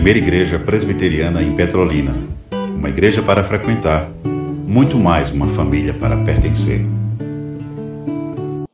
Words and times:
primeira 0.00 0.18
igreja 0.18 0.58
presbiteriana 0.58 1.42
em 1.42 1.54
Petrolina. 1.54 2.14
Uma 2.74 2.88
igreja 2.88 3.22
para 3.22 3.44
frequentar, 3.44 4.10
muito 4.66 4.96
mais 4.96 5.28
uma 5.28 5.54
família 5.54 5.92
para 5.92 6.16
pertencer. 6.24 6.80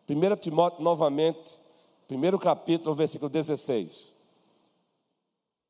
1 0.08 0.36
Timóteo, 0.36 0.84
novamente, 0.84 1.58
primeiro 2.06 2.38
capítulo, 2.38 2.94
versículo 2.94 3.28
16. 3.28 4.15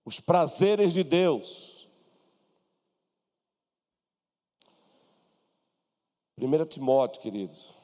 Os 0.05 0.21
prazeres 0.21 0.93
de 0.93 1.03
Deus. 1.03 1.89
1 6.39 6.67
Timóteo, 6.67 7.23
queridos. 7.23 7.76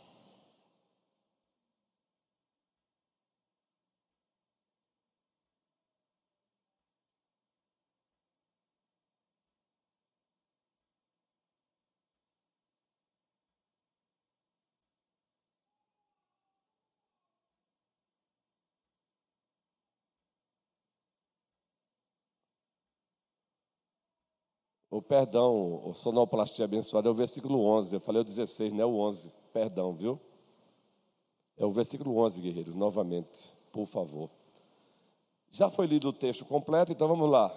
O 24.93 25.01
perdão, 25.01 25.81
o 25.87 25.95
sonoplastia 25.95 26.67
abençoada 26.67 27.09
é 27.09 27.11
o 27.11 27.15
versículo 27.15 27.65
11. 27.65 27.97
Eu 27.97 28.01
falei 28.01 28.21
o 28.21 28.25
16, 28.25 28.75
não 28.75 28.83
é 28.83 28.85
o 28.85 28.99
11. 28.99 29.33
Perdão, 29.51 29.95
viu? 29.95 30.21
É 31.57 31.65
o 31.65 31.71
versículo 31.71 32.19
11, 32.19 32.43
guerreiros, 32.43 32.75
novamente, 32.75 33.57
por 33.73 33.87
favor. 33.87 34.29
Já 35.51 35.71
foi 35.71 35.87
lido 35.87 36.11
o 36.11 36.13
texto 36.13 36.45
completo, 36.45 36.93
então 36.93 37.09
vamos 37.09 37.31
lá. 37.31 37.51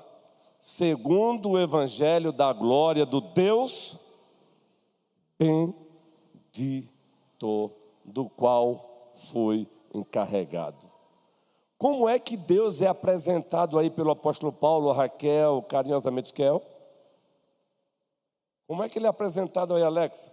Segundo 0.62 1.50
o 1.50 1.60
evangelho 1.60 2.32
da 2.32 2.54
glória 2.54 3.06
do 3.06 3.20
Deus 3.20 4.00
bendito, 5.38 5.76
do 8.06 8.30
qual 8.30 9.12
fui 9.14 9.68
encarregado. 9.94 10.90
Como 11.78 12.08
é 12.08 12.18
que 12.18 12.38
Deus 12.38 12.82
é 12.82 12.88
apresentado 12.88 13.78
aí 13.78 13.90
pelo 13.90 14.12
apóstolo 14.12 14.54
Paulo, 14.54 14.94
Raquel, 14.94 15.62
carinhosamente 15.64 16.32
Kel? 16.32 16.75
Como 18.68 18.84
é 18.84 18.90
que 18.90 18.98
ele 18.98 19.06
é 19.06 19.10
apresentado 19.10 19.76
aí, 19.76 19.84
Alexa? 19.84 20.32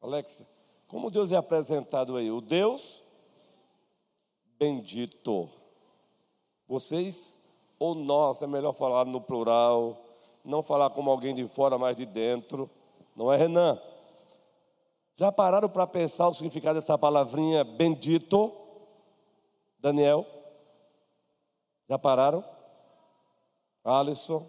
Alexa, 0.00 0.46
como 0.86 1.10
Deus 1.10 1.32
é 1.32 1.36
apresentado 1.36 2.16
aí? 2.16 2.30
O 2.30 2.40
Deus 2.40 3.04
bendito. 4.58 5.48
Vocês 6.68 7.40
ou 7.78 7.94
nós, 7.94 8.42
é 8.42 8.46
melhor 8.46 8.74
falar 8.74 9.06
no 9.06 9.22
plural, 9.22 10.04
não 10.44 10.62
falar 10.62 10.90
como 10.90 11.10
alguém 11.10 11.34
de 11.34 11.48
fora, 11.48 11.78
mas 11.78 11.96
de 11.96 12.04
dentro. 12.04 12.70
Não 13.16 13.32
é, 13.32 13.36
Renan? 13.36 13.80
Já 15.16 15.32
pararam 15.32 15.68
para 15.68 15.86
pensar 15.86 16.28
o 16.28 16.34
significado 16.34 16.78
dessa 16.78 16.96
palavrinha 16.98 17.64
bendito? 17.64 18.52
Daniel? 19.78 20.26
Já 21.88 21.98
pararam? 21.98 22.44
Alisson? 23.82 24.46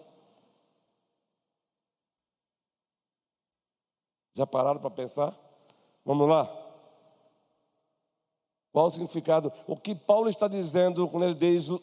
Já 4.33 4.47
pararam 4.47 4.79
para 4.79 4.89
pensar? 4.89 5.37
Vamos 6.05 6.27
lá. 6.27 6.49
Qual 8.71 8.85
o 8.85 8.89
significado? 8.89 9.51
O 9.67 9.75
que 9.75 9.93
Paulo 9.93 10.29
está 10.29 10.47
dizendo 10.47 11.07
quando 11.07 11.23
ele 11.23 11.35
diz 11.35 11.69
o, 11.69 11.81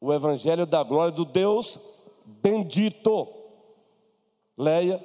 o 0.00 0.12
evangelho 0.12 0.64
da 0.64 0.82
glória 0.82 1.12
do 1.12 1.24
Deus 1.24 1.78
bendito? 2.24 3.28
Leia. 4.56 5.04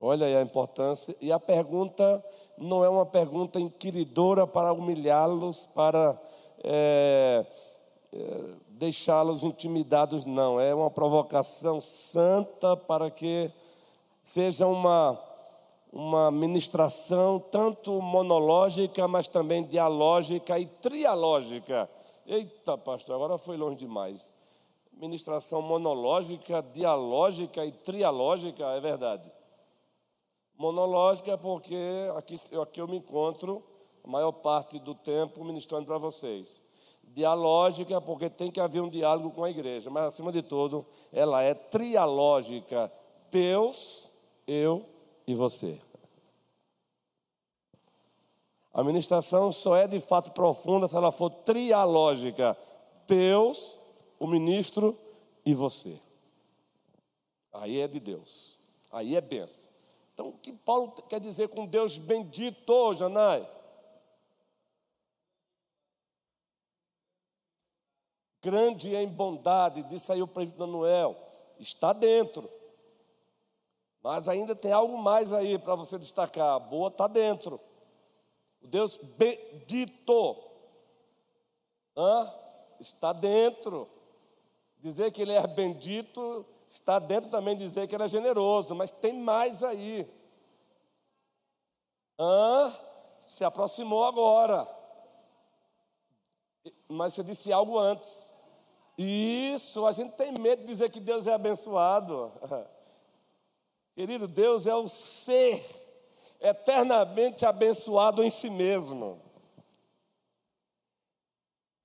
Olha 0.00 0.26
aí 0.26 0.36
a 0.36 0.42
importância. 0.42 1.16
E 1.20 1.32
a 1.32 1.40
pergunta 1.40 2.22
não 2.58 2.84
é 2.84 2.88
uma 2.88 3.06
pergunta 3.06 3.58
inquiridora 3.58 4.46
para 4.46 4.72
humilhá-los, 4.72 5.66
para 5.66 6.20
é, 6.62 7.46
é, 8.12 8.44
deixá-los 8.68 9.42
intimidados, 9.44 10.26
não. 10.26 10.60
É 10.60 10.74
uma 10.74 10.90
provocação 10.90 11.80
santa 11.80 12.76
para 12.76 13.10
que 13.10 13.50
seja 14.24 14.66
uma, 14.66 15.22
uma 15.92 16.30
ministração 16.30 17.38
tanto 17.38 18.00
monológica, 18.00 19.06
mas 19.06 19.28
também 19.28 19.62
dialógica 19.62 20.58
e 20.58 20.64
trialógica. 20.64 21.88
Eita, 22.26 22.78
pastor, 22.78 23.16
agora 23.16 23.36
foi 23.36 23.58
longe 23.58 23.76
demais. 23.76 24.34
Ministração 24.94 25.60
monológica, 25.60 26.62
dialógica 26.62 27.66
e 27.66 27.70
trialógica, 27.70 28.64
é 28.64 28.80
verdade. 28.80 29.30
Monológica 30.56 31.36
porque 31.36 31.76
aqui, 32.16 32.36
aqui 32.62 32.80
eu 32.80 32.88
me 32.88 32.96
encontro 32.96 33.62
a 34.02 34.08
maior 34.08 34.32
parte 34.32 34.78
do 34.78 34.94
tempo 34.94 35.44
ministrando 35.44 35.84
para 35.84 35.98
vocês. 35.98 36.62
Dialógica 37.02 38.00
porque 38.00 38.30
tem 38.30 38.50
que 38.50 38.60
haver 38.60 38.80
um 38.80 38.88
diálogo 38.88 39.32
com 39.32 39.44
a 39.44 39.50
igreja, 39.50 39.90
mas 39.90 40.04
acima 40.04 40.32
de 40.32 40.40
tudo, 40.40 40.86
ela 41.12 41.42
é 41.42 41.52
trialógica. 41.52 42.90
Deus, 43.30 44.13
eu 44.46 44.86
e 45.26 45.34
você. 45.34 45.80
A 48.72 48.82
ministração 48.82 49.52
só 49.52 49.76
é 49.76 49.86
de 49.86 50.00
fato 50.00 50.32
profunda 50.32 50.88
se 50.88 50.96
ela 50.96 51.12
for 51.12 51.30
trialógica. 51.30 52.56
Deus, 53.06 53.78
o 54.18 54.26
ministro 54.26 54.98
e 55.46 55.54
você. 55.54 55.98
Aí 57.52 57.78
é 57.78 57.86
de 57.86 58.00
Deus. 58.00 58.58
Aí 58.90 59.14
é 59.14 59.20
benção. 59.20 59.70
Então, 60.12 60.28
o 60.28 60.32
que 60.32 60.52
Paulo 60.52 60.92
quer 61.08 61.20
dizer 61.20 61.48
com 61.48 61.66
Deus 61.66 61.98
bendito, 61.98 62.92
Janai? 62.94 63.48
Grande 68.42 68.94
em 68.94 69.08
bondade, 69.08 69.82
disse 69.84 70.12
aí 70.12 70.22
o 70.22 70.26
prefeito 70.26 70.58
Manuel, 70.58 71.16
está 71.58 71.92
dentro. 71.92 72.48
Mas 74.04 74.28
ainda 74.28 74.54
tem 74.54 74.70
algo 74.70 74.98
mais 74.98 75.32
aí 75.32 75.58
para 75.58 75.74
você 75.74 75.98
destacar. 75.98 76.56
A 76.56 76.58
boa 76.58 76.88
está 76.88 77.06
dentro. 77.06 77.58
O 78.60 78.66
Deus 78.66 78.98
bendito 78.98 80.36
Hã? 81.96 82.30
está 82.78 83.14
dentro. 83.14 83.88
Dizer 84.78 85.10
que 85.10 85.22
Ele 85.22 85.32
é 85.32 85.46
bendito 85.46 86.44
está 86.68 86.98
dentro 86.98 87.30
também 87.30 87.56
dizer 87.56 87.86
que 87.86 87.94
Ele 87.94 88.04
é 88.04 88.08
generoso. 88.08 88.74
Mas 88.74 88.90
tem 88.90 89.14
mais 89.14 89.62
aí. 89.62 90.06
Hã? 92.18 92.76
Se 93.20 93.42
aproximou 93.42 94.04
agora. 94.04 94.68
Mas 96.86 97.14
você 97.14 97.22
disse 97.22 97.50
algo 97.50 97.78
antes. 97.78 98.30
Isso, 98.98 99.86
a 99.86 99.92
gente 99.92 100.14
tem 100.14 100.32
medo 100.32 100.60
de 100.60 100.66
dizer 100.66 100.90
que 100.90 101.00
Deus 101.00 101.26
é 101.26 101.32
abençoado. 101.32 102.30
Querido, 103.94 104.26
Deus 104.26 104.66
é 104.66 104.74
o 104.74 104.88
ser 104.88 105.64
eternamente 106.40 107.46
abençoado 107.46 108.24
em 108.24 108.30
si 108.30 108.50
mesmo. 108.50 109.22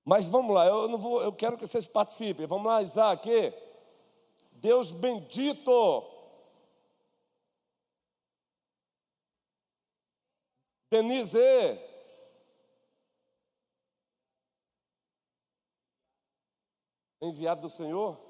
Mas 0.04 0.26
vamos 0.26 0.54
lá, 0.54 0.66
eu 0.66 0.88
não 0.88 0.98
vou, 0.98 1.22
eu 1.22 1.32
quero 1.32 1.56
que 1.56 1.66
vocês 1.66 1.86
participem. 1.86 2.46
Vamos 2.46 2.66
lá, 2.66 2.82
Isaac. 2.82 3.54
Deus 4.50 4.90
bendito. 4.90 6.04
Denise. 10.90 11.38
Enviado 17.22 17.60
do 17.62 17.70
Senhor. 17.70 18.29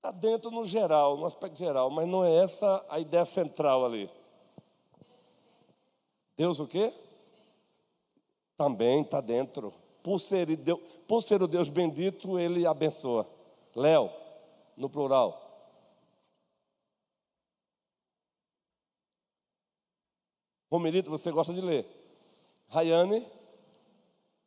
Está 0.00 0.10
dentro 0.12 0.50
no 0.50 0.64
geral, 0.64 1.18
no 1.18 1.26
aspecto 1.26 1.58
geral, 1.58 1.90
mas 1.90 2.08
não 2.08 2.24
é 2.24 2.34
essa 2.36 2.82
a 2.88 2.98
ideia 2.98 3.22
central 3.26 3.84
ali. 3.84 4.10
Deus 6.38 6.58
o 6.58 6.66
quê? 6.66 6.90
Também 8.56 9.02
está 9.02 9.20
dentro. 9.20 9.70
Por 10.02 10.18
ser, 10.18 10.46
por 11.06 11.22
ser 11.22 11.42
o 11.42 11.46
Deus 11.46 11.68
bendito, 11.68 12.38
ele 12.38 12.66
abençoa. 12.66 13.28
Léo, 13.76 14.10
no 14.74 14.88
plural. 14.88 15.38
Romerito, 20.70 21.10
você 21.10 21.30
gosta 21.30 21.52
de 21.52 21.60
ler. 21.60 21.86
Rayane. 22.68 23.26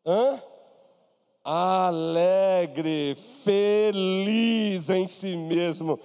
Hã? 0.03 0.41
Alegre, 1.43 3.15
feliz 3.43 4.89
em 4.89 5.05
si 5.05 5.35
mesmo. 5.35 5.99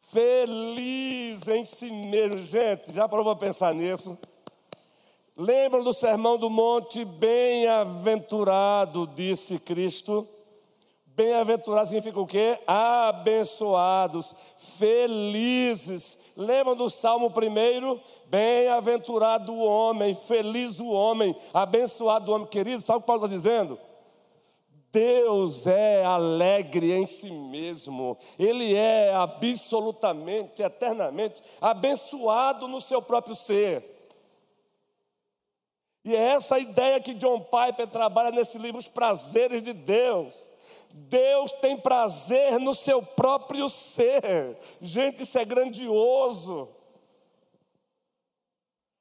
Feliz 0.00 1.48
em 1.48 1.64
si 1.64 1.90
mesmo. 1.90 2.38
Gente, 2.38 2.92
já 2.92 3.08
parou 3.08 3.24
para 3.24 3.36
pensar 3.36 3.74
nisso? 3.74 4.16
Lembram 5.36 5.82
do 5.82 5.92
sermão 5.92 6.38
do 6.38 6.48
monte? 6.48 7.04
Bem-aventurado, 7.04 9.06
disse 9.06 9.58
Cristo. 9.58 10.26
Bem-aventurado 11.04 11.88
significa 11.88 12.20
o 12.20 12.26
quê? 12.26 12.58
Abençoados, 12.64 14.34
felizes. 14.56 16.16
Lembram 16.36 16.76
do 16.76 16.88
Salmo 16.88 17.30
primeiro? 17.30 18.00
Bem-aventurado 18.26 19.52
o 19.52 19.64
homem, 19.64 20.14
feliz 20.14 20.78
o 20.78 20.88
homem, 20.88 21.34
abençoado 21.52 22.30
o 22.30 22.34
homem. 22.36 22.46
Querido, 22.46 22.82
sabe 22.82 22.98
o 22.98 23.00
que 23.00 23.06
Paulo 23.08 23.24
está 23.24 23.34
dizendo? 23.34 23.78
Deus 24.90 25.66
é 25.66 26.04
alegre 26.04 26.92
em 26.92 27.04
si 27.04 27.30
mesmo, 27.30 28.16
Ele 28.38 28.74
é 28.74 29.12
absolutamente, 29.14 30.62
eternamente 30.62 31.42
abençoado 31.60 32.66
no 32.66 32.80
seu 32.80 33.02
próprio 33.02 33.34
ser. 33.34 33.96
E 36.04 36.16
é 36.16 36.34
essa 36.34 36.58
ideia 36.58 37.00
que 37.00 37.12
John 37.14 37.40
Piper 37.40 37.86
trabalha 37.86 38.30
nesse 38.30 38.56
livro, 38.56 38.78
Os 38.78 38.88
Prazeres 38.88 39.62
de 39.62 39.74
Deus. 39.74 40.50
Deus 40.90 41.52
tem 41.52 41.76
prazer 41.76 42.58
no 42.58 42.74
seu 42.74 43.02
próprio 43.02 43.68
ser. 43.68 44.56
Gente, 44.80 45.22
isso 45.22 45.38
é 45.38 45.44
grandioso. 45.44 46.68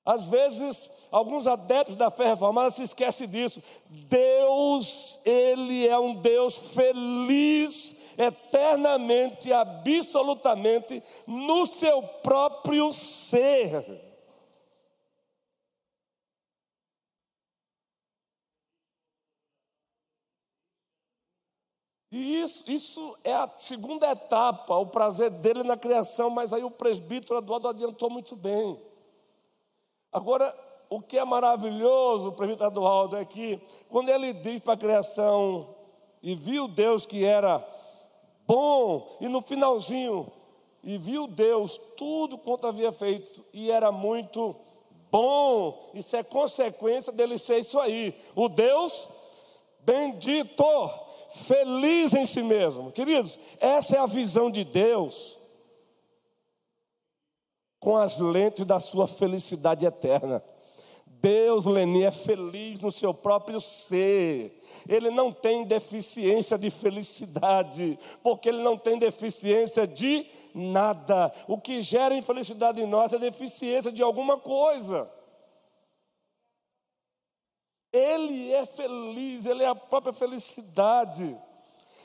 Às 0.07 0.25
vezes, 0.25 0.89
alguns 1.11 1.45
adeptos 1.47 1.97
da 1.97 2.09
fé 2.09 2.27
reformada 2.27 2.71
se 2.71 2.81
esquecem 2.81 3.27
disso. 3.27 3.61
Deus, 3.89 5.19
Ele 5.25 5.85
é 5.85 5.99
um 5.99 6.13
Deus 6.15 6.55
feliz 6.73 7.93
eternamente, 8.17 9.51
absolutamente, 9.51 11.03
no 11.27 11.65
seu 11.65 12.01
próprio 12.01 12.93
ser. 12.93 13.83
E 22.09 22.39
isso, 22.39 22.63
isso 22.71 23.17
é 23.25 23.33
a 23.33 23.51
segunda 23.57 24.09
etapa, 24.09 24.73
o 24.77 24.87
prazer 24.87 25.29
dele 25.31 25.63
na 25.63 25.75
criação, 25.75 26.29
mas 26.29 26.53
aí 26.53 26.63
o 26.63 26.71
presbítero 26.71 27.39
Eduardo 27.39 27.67
adiantou 27.67 28.09
muito 28.09 28.33
bem. 28.33 28.86
Agora, 30.17 30.51
o 30.89 30.99
que 30.99 31.15
é 31.15 31.23
maravilhoso, 31.23 32.29
o 32.29 32.31
presbítero 32.31 32.71
Eduardo, 32.71 33.17
é 33.17 33.23
que 33.23 33.61
quando 33.87 34.09
ele 34.09 34.33
diz 34.33 34.59
para 34.59 34.73
a 34.73 34.77
criação, 34.77 35.75
e 36.23 36.33
viu 36.33 36.67
Deus 36.67 37.05
que 37.05 37.23
era 37.23 37.63
bom, 38.47 39.15
e 39.21 39.27
no 39.27 39.41
finalzinho, 39.41 40.31
e 40.83 40.97
viu 40.97 41.27
Deus 41.27 41.79
tudo 41.95 42.35
quanto 42.35 42.65
havia 42.65 42.91
feito, 42.91 43.45
e 43.53 43.69
era 43.69 43.91
muito 43.91 44.55
bom, 45.11 45.91
isso 45.93 46.15
é 46.15 46.23
consequência 46.23 47.13
dele 47.13 47.37
ser 47.37 47.59
isso 47.59 47.79
aí, 47.79 48.15
o 48.35 48.49
Deus 48.49 49.07
bendito, 49.81 50.65
feliz 51.29 52.15
em 52.15 52.25
si 52.25 52.41
mesmo. 52.41 52.91
Queridos, 52.91 53.37
essa 53.59 53.97
é 53.97 53.99
a 53.99 54.07
visão 54.07 54.49
de 54.49 54.63
Deus 54.63 55.39
com 57.79 57.95
as 57.95 58.19
lentes 58.19 58.65
da 58.65 58.79
sua 58.79 59.07
felicidade 59.07 59.85
eterna. 59.85 60.43
Deus, 61.21 61.65
Leni, 61.65 62.03
é 62.03 62.11
feliz 62.11 62.79
no 62.79 62.91
seu 62.91 63.13
próprio 63.13 63.59
ser. 63.59 64.61
Ele 64.87 65.09
não 65.09 65.31
tem 65.31 65.63
deficiência 65.63 66.57
de 66.57 66.69
felicidade, 66.69 67.97
porque 68.21 68.49
ele 68.49 68.61
não 68.61 68.77
tem 68.77 68.97
deficiência 68.97 69.87
de 69.87 70.27
nada. 70.53 71.31
O 71.47 71.57
que 71.57 71.81
gera 71.81 72.13
infelicidade 72.13 72.81
em 72.81 72.87
nós 72.87 73.13
é 73.13 73.17
deficiência 73.17 73.91
de 73.91 74.03
alguma 74.03 74.37
coisa. 74.37 75.09
Ele 77.91 78.51
é 78.51 78.65
feliz, 78.65 79.45
ele 79.45 79.63
é 79.63 79.67
a 79.67 79.75
própria 79.75 80.13
felicidade. 80.13 81.35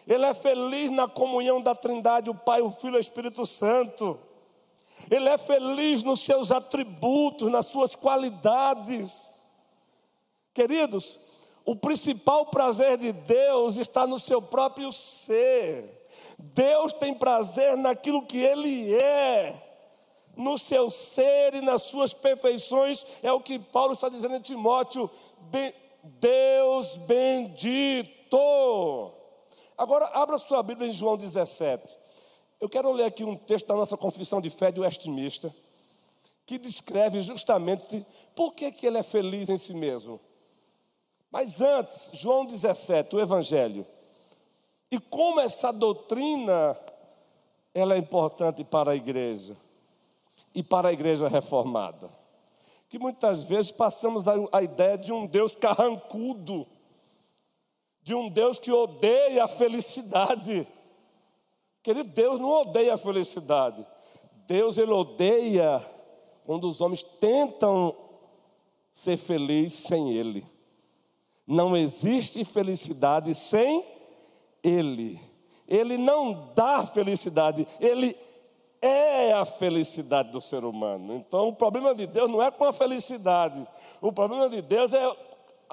Ele 0.07 0.25
é 0.25 0.35
feliz 0.35 0.91
na 0.91 1.07
comunhão 1.07 1.61
da 1.61 1.75
Trindade, 1.75 2.31
o 2.31 2.35
Pai, 2.35 2.63
o 2.63 2.71
Filho 2.71 2.95
e 2.95 2.97
o 2.97 3.01
Espírito 3.01 3.45
Santo. 3.47 4.19
Ele 5.11 5.29
é 5.29 5.37
feliz 5.37 6.03
nos 6.03 6.21
seus 6.21 6.53
atributos, 6.53 7.51
nas 7.51 7.67
suas 7.67 7.97
qualidades. 7.97 9.51
Queridos, 10.55 11.19
o 11.65 11.77
principal 11.77 12.47
prazer 12.47 12.97
de 12.99 13.13
Deus 13.13 13.77
está 13.77 14.07
no 14.07 14.19
seu 14.19 14.41
próprio 14.43 14.93
ser. 14.93 16.03
Deus 16.39 16.93
tem 16.93 17.15
prazer 17.15 17.77
naquilo 17.77 18.27
que 18.27 18.39
Ele 18.39 18.95
é, 18.95 19.55
no 20.37 20.59
seu 20.59 20.91
ser 20.91 21.55
e 21.55 21.61
nas 21.61 21.83
suas 21.83 22.13
perfeições, 22.13 23.07
é 23.23 23.31
o 23.31 23.41
que 23.41 23.59
Paulo 23.59 23.93
está 23.93 24.09
dizendo 24.09 24.37
em 24.37 24.41
Timóteo: 24.41 25.11
Deus 26.03 26.97
bendito. 26.97 28.39
Agora, 29.77 30.07
abra 30.15 30.39
sua 30.39 30.63
Bíblia 30.63 30.89
em 30.89 30.93
João 30.93 31.17
17. 31.17 32.02
Eu 32.63 32.69
quero 32.69 32.93
ler 32.93 33.07
aqui 33.07 33.25
um 33.25 33.35
texto 33.35 33.67
da 33.67 33.75
nossa 33.75 33.97
confissão 33.97 34.41
de 34.41 34.49
fé 34.49 34.71
de 34.71 34.79
Westminster, 34.79 35.53
que 36.47 36.57
descreve 36.59 37.21
justamente 37.21 38.07
por 38.37 38.55
que, 38.55 38.71
que 38.71 38.87
ele 38.87 38.99
é 38.99 39.03
feliz 39.03 39.49
em 39.49 39.59
si 39.59 39.75
mesmo. 39.75 40.21
Mas 41.29 41.61
antes, 41.61 42.13
João 42.15 42.47
17, 42.47 43.17
o 43.17 43.21
Evangelho. 43.21 43.85
E 44.93 45.01
como 45.01 45.41
essa 45.41 45.73
doutrina 45.73 46.79
ela 47.75 47.97
é 47.97 47.99
importante 47.99 48.63
para 48.63 48.93
a 48.93 48.95
igreja 48.95 49.57
e 50.55 50.63
para 50.63 50.91
a 50.91 50.93
igreja 50.93 51.27
reformada. 51.27 52.09
Que 52.89 52.97
muitas 52.97 53.43
vezes 53.43 53.73
passamos 53.73 54.29
a, 54.29 54.35
a 54.53 54.63
ideia 54.63 54.97
de 54.97 55.13
um 55.13 55.27
Deus 55.27 55.57
carrancudo, 55.57 56.65
de 58.05 58.15
um 58.15 58.29
Deus 58.29 58.61
que 58.61 58.71
odeia 58.71 59.43
a 59.43 59.49
felicidade. 59.49 60.65
Querido, 61.83 62.09
Deus 62.11 62.39
não 62.39 62.49
odeia 62.49 62.95
a 62.95 62.99
felicidade. 62.99 63.85
Deus 64.47 64.79
ele 64.79 64.93
odeia 64.93 65.85
quando 66.45 66.69
os 66.69 66.81
homens 66.81 67.03
tentam 67.03 67.95
ser 68.91 69.17
felizes 69.17 69.85
sem 69.85 70.13
Ele. 70.13 70.47
Não 71.47 71.77
existe 71.77 72.45
felicidade 72.45 73.35
sem 73.35 73.85
Ele. 74.63 75.21
Ele 75.67 75.97
não 75.97 76.53
dá 76.55 76.85
felicidade, 76.85 77.67
Ele 77.81 78.17
é 78.81 79.33
a 79.33 79.45
felicidade 79.45 80.31
do 80.31 80.41
ser 80.41 80.65
humano. 80.65 81.15
Então, 81.15 81.49
o 81.49 81.55
problema 81.55 81.95
de 81.95 82.07
Deus 82.07 82.29
não 82.29 82.43
é 82.43 82.51
com 82.51 82.65
a 82.65 82.73
felicidade. 82.73 83.67
O 84.01 84.13
problema 84.13 84.49
de 84.51 84.61
Deus 84.61 84.93
é 84.93 85.09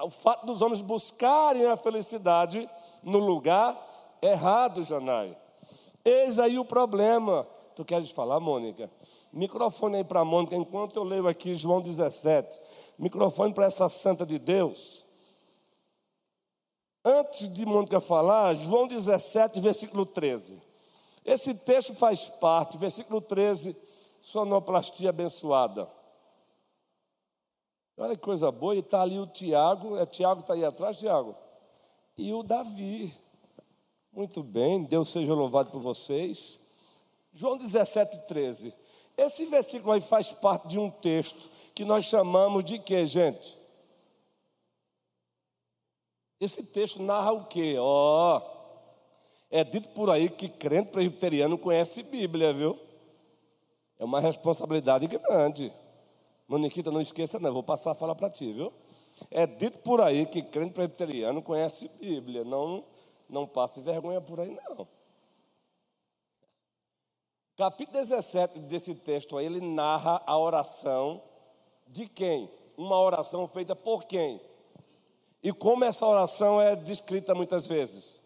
o 0.00 0.08
fato 0.08 0.46
dos 0.46 0.62
homens 0.62 0.80
buscarem 0.80 1.66
a 1.66 1.76
felicidade 1.76 2.68
no 3.02 3.18
lugar 3.18 3.78
errado, 4.22 4.82
Janai. 4.84 5.36
Eis 6.04 6.38
aí 6.38 6.58
o 6.58 6.64
problema. 6.64 7.46
Tu 7.74 7.84
queres 7.84 8.10
falar, 8.10 8.40
Mônica? 8.40 8.90
Microfone 9.32 9.96
aí 9.96 10.04
para 10.04 10.20
a 10.20 10.24
Mônica, 10.24 10.56
enquanto 10.56 10.96
eu 10.96 11.04
leio 11.04 11.26
aqui 11.28 11.54
João 11.54 11.80
17. 11.80 12.60
Microfone 12.98 13.54
para 13.54 13.66
essa 13.66 13.88
santa 13.88 14.26
de 14.26 14.38
Deus. 14.38 15.06
Antes 17.04 17.48
de 17.48 17.64
Mônica 17.64 18.00
falar, 18.00 18.54
João 18.54 18.86
17, 18.86 19.60
versículo 19.60 20.04
13. 20.04 20.60
Esse 21.24 21.54
texto 21.54 21.94
faz 21.94 22.28
parte, 22.28 22.76
versículo 22.76 23.20
13, 23.20 23.76
sonoplastia 24.20 25.10
abençoada. 25.10 25.90
Olha 27.96 28.16
que 28.16 28.22
coisa 28.22 28.50
boa, 28.50 28.74
e 28.74 28.80
está 28.80 29.02
ali 29.02 29.18
o 29.18 29.26
Tiago, 29.26 29.96
é 29.98 30.06
Tiago 30.06 30.40
está 30.40 30.54
aí 30.54 30.64
atrás, 30.64 30.98
Tiago? 30.98 31.36
E 32.16 32.32
o 32.32 32.42
Davi. 32.42 33.14
Muito 34.12 34.42
bem, 34.42 34.82
Deus 34.82 35.10
seja 35.10 35.32
louvado 35.32 35.70
por 35.70 35.80
vocês. 35.80 36.58
João 37.32 37.56
17, 37.56 38.26
13. 38.26 38.74
Esse 39.16 39.44
versículo 39.44 39.92
aí 39.92 40.00
faz 40.00 40.32
parte 40.32 40.66
de 40.66 40.78
um 40.78 40.90
texto 40.90 41.48
que 41.74 41.84
nós 41.84 42.04
chamamos 42.06 42.64
de 42.64 42.78
quê, 42.78 43.06
gente? 43.06 43.56
Esse 46.40 46.62
texto 46.62 47.02
narra 47.02 47.32
o 47.32 47.44
quê? 47.44 47.76
Ó, 47.78 48.38
oh, 48.38 48.42
é 49.50 49.62
dito 49.62 49.90
por 49.90 50.10
aí 50.10 50.28
que 50.28 50.48
crente 50.48 50.90
presbiteriano 50.90 51.56
conhece 51.58 52.02
Bíblia, 52.02 52.52
viu? 52.52 52.78
É 53.98 54.04
uma 54.04 54.20
responsabilidade 54.20 55.06
grande. 55.06 55.72
Moniquita, 56.48 56.90
não 56.90 57.00
esqueça, 57.00 57.38
não, 57.38 57.52
vou 57.52 57.62
passar 57.62 57.92
a 57.92 57.94
falar 57.94 58.14
para 58.14 58.30
ti, 58.30 58.52
viu? 58.52 58.72
É 59.30 59.46
dito 59.46 59.78
por 59.78 60.00
aí 60.00 60.26
que 60.26 60.42
crente 60.42 60.72
presbiteriano 60.72 61.42
conhece 61.42 61.88
Bíblia, 62.00 62.42
não 62.42 62.84
não 63.30 63.46
passe 63.46 63.80
vergonha 63.80 64.20
por 64.20 64.40
aí, 64.40 64.58
não. 64.68 64.86
Capítulo 67.56 67.98
17 67.98 68.58
desse 68.60 68.94
texto 68.94 69.36
aí, 69.36 69.46
ele 69.46 69.60
narra 69.60 70.22
a 70.26 70.38
oração 70.38 71.22
de 71.86 72.08
quem? 72.08 72.50
Uma 72.76 72.98
oração 72.98 73.46
feita 73.46 73.76
por 73.76 74.04
quem? 74.04 74.40
E 75.42 75.52
como 75.52 75.84
essa 75.84 76.06
oração 76.06 76.60
é 76.60 76.74
descrita 76.76 77.34
muitas 77.34 77.66
vezes? 77.66 78.20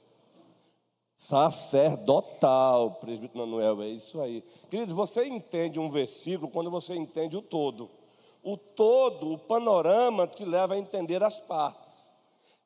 Sacerdotal, 1.16 2.92
presbítero 2.96 3.38
Manuel, 3.38 3.82
é 3.82 3.88
isso 3.88 4.20
aí. 4.20 4.42
Queridos, 4.68 4.94
você 4.94 5.24
entende 5.24 5.78
um 5.78 5.88
versículo 5.88 6.50
quando 6.50 6.70
você 6.70 6.94
entende 6.94 7.36
o 7.36 7.42
todo. 7.42 7.88
o 8.42 8.58
todo, 8.58 9.32
o 9.32 9.38
panorama 9.38 10.26
te 10.26 10.44
leva 10.44 10.74
a 10.74 10.78
entender 10.78 11.22
as 11.22 11.40
partes. 11.40 12.03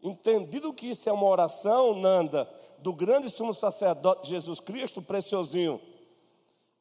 Entendido 0.02 0.72
que 0.72 0.90
isso 0.90 1.08
é 1.08 1.12
uma 1.12 1.26
oração, 1.26 1.94
Nanda, 1.94 2.48
do 2.78 2.92
grande 2.92 3.28
sumo 3.28 3.52
sacerdote 3.52 4.28
Jesus 4.28 4.60
Cristo, 4.60 5.02
preciosinho. 5.02 5.80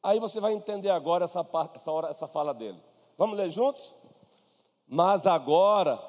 Aí 0.02 0.20
você 0.20 0.40
vai 0.40 0.52
entender 0.52 0.90
agora 0.90 1.24
essa, 1.24 1.42
parte, 1.42 1.76
essa, 1.76 1.90
hora, 1.90 2.08
essa 2.08 2.28
fala 2.28 2.54
dele. 2.54 2.78
Vamos 3.16 3.36
ler 3.36 3.50
juntos? 3.50 3.94
Mas 4.86 5.26
agora 5.26 6.00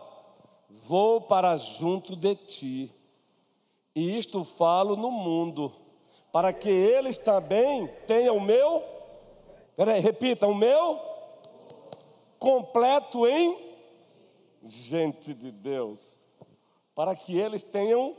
vou 0.69 1.19
para 1.19 1.57
junto 1.57 2.15
de 2.15 2.35
ti, 2.35 2.95
e 3.95 4.17
isto 4.17 4.43
falo 4.43 4.95
no 4.95 5.11
mundo, 5.11 5.73
para 6.31 6.53
que 6.53 6.69
eles 6.69 7.17
também 7.17 7.87
tenham 8.05 8.37
o 8.37 8.41
meu. 8.41 8.83
Peraí, 9.75 9.99
repita: 9.99 10.47
o 10.47 10.53
meu 10.53 11.01
completo 12.37 13.27
em 13.27 13.57
gente 14.63 15.33
de 15.33 15.51
Deus, 15.51 16.25
para 16.99 17.15
que 17.15 17.39
eles 17.39 17.63
tenham 17.63 18.13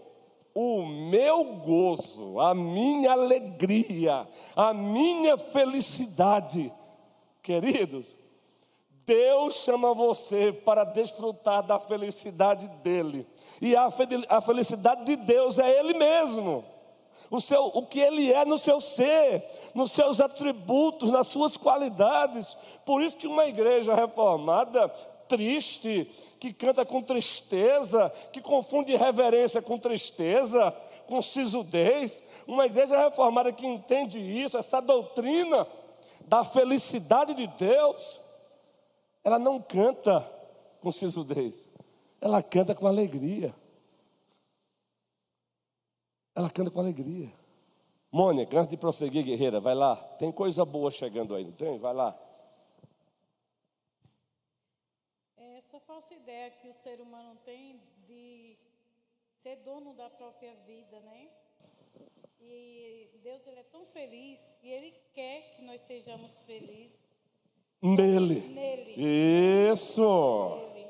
o 0.55 0.87
meu 0.87 1.45
gozo, 1.57 2.41
a 2.41 2.55
minha 2.55 3.13
alegria, 3.13 4.27
a 4.57 4.73
minha 4.73 5.37
felicidade. 5.37 6.73
Queridos, 7.43 8.17
Deus 9.05 9.57
chama 9.57 9.93
você 9.93 10.51
para 10.51 10.85
desfrutar 10.85 11.63
da 11.63 11.79
felicidade 11.79 12.69
dele. 12.83 13.27
E 13.61 13.77
a 13.77 14.41
felicidade 14.41 15.05
de 15.05 15.17
Deus 15.17 15.59
é 15.59 15.79
Ele 15.79 15.93
mesmo. 15.93 16.65
O, 17.31 17.39
seu, 17.39 17.67
o 17.67 17.85
que 17.85 18.01
Ele 18.01 18.33
é 18.33 18.47
no 18.47 18.57
seu 18.57 18.81
ser, 18.81 19.45
nos 19.75 19.93
seus 19.93 20.23
atributos, 20.23 21.11
nas 21.11 21.27
suas 21.27 21.55
qualidades. 21.55 22.57
Por 22.87 23.03
isso 23.03 23.19
que 23.19 23.27
uma 23.27 23.45
igreja 23.45 23.95
reformada, 23.95 24.91
triste, 25.31 26.11
que 26.41 26.53
canta 26.53 26.85
com 26.85 27.01
tristeza, 27.01 28.11
que 28.33 28.41
confunde 28.41 28.97
reverência 28.97 29.63
com 29.63 29.79
tristeza, 29.79 30.73
com 31.07 31.23
sisudez, 31.23 32.23
uma 32.47 32.67
igreja 32.67 32.99
reformada 32.99 33.53
que 33.53 33.65
entende 33.65 34.19
isso, 34.19 34.59
essa 34.59 34.81
doutrina 34.81 35.67
da 36.27 36.45
felicidade 36.45 37.35
de 37.35 37.47
Deus, 37.47 38.21
ela 39.23 39.39
não 39.39 39.61
canta 39.61 40.21
com 40.81 40.91
sisudez, 40.91 41.71
ela 42.21 42.43
canta 42.43 42.75
com 42.75 42.87
alegria. 42.87 43.55
Ela 46.35 46.49
canta 46.51 46.71
com 46.71 46.81
alegria. 46.81 47.31
Mônica, 48.13 48.59
antes 48.59 48.71
de 48.71 48.77
prosseguir, 48.77 49.25
guerreira, 49.25 49.61
vai 49.61 49.75
lá. 49.75 49.95
Tem 49.95 50.33
coisa 50.33 50.65
boa 50.65 50.91
chegando 50.91 51.35
aí, 51.35 51.45
não 51.45 51.53
tem? 51.53 51.79
Vai 51.79 51.95
lá. 51.95 52.19
É 55.37 55.59
essa 55.59 55.80
falsa 55.91 56.15
ideia 56.15 56.51
que 56.53 56.69
o 56.69 56.73
ser 56.85 57.01
humano 57.01 57.37
tem 57.45 57.81
de 58.07 58.57
ser 59.43 59.57
dono 59.57 59.93
da 59.95 60.09
própria 60.09 60.55
vida, 60.65 61.01
né? 61.01 61.29
E 62.41 63.09
Deus 63.25 63.45
ele 63.45 63.59
é 63.59 63.65
tão 63.65 63.85
feliz 63.87 64.39
que 64.61 64.69
Ele 64.69 64.93
quer 65.13 65.39
que 65.57 65.63
nós 65.63 65.81
sejamos 65.81 66.43
felizes. 66.43 67.01
Nele. 67.83 68.41
Nele. 68.61 68.95
Isso. 69.73 70.01
Nele. 70.75 70.87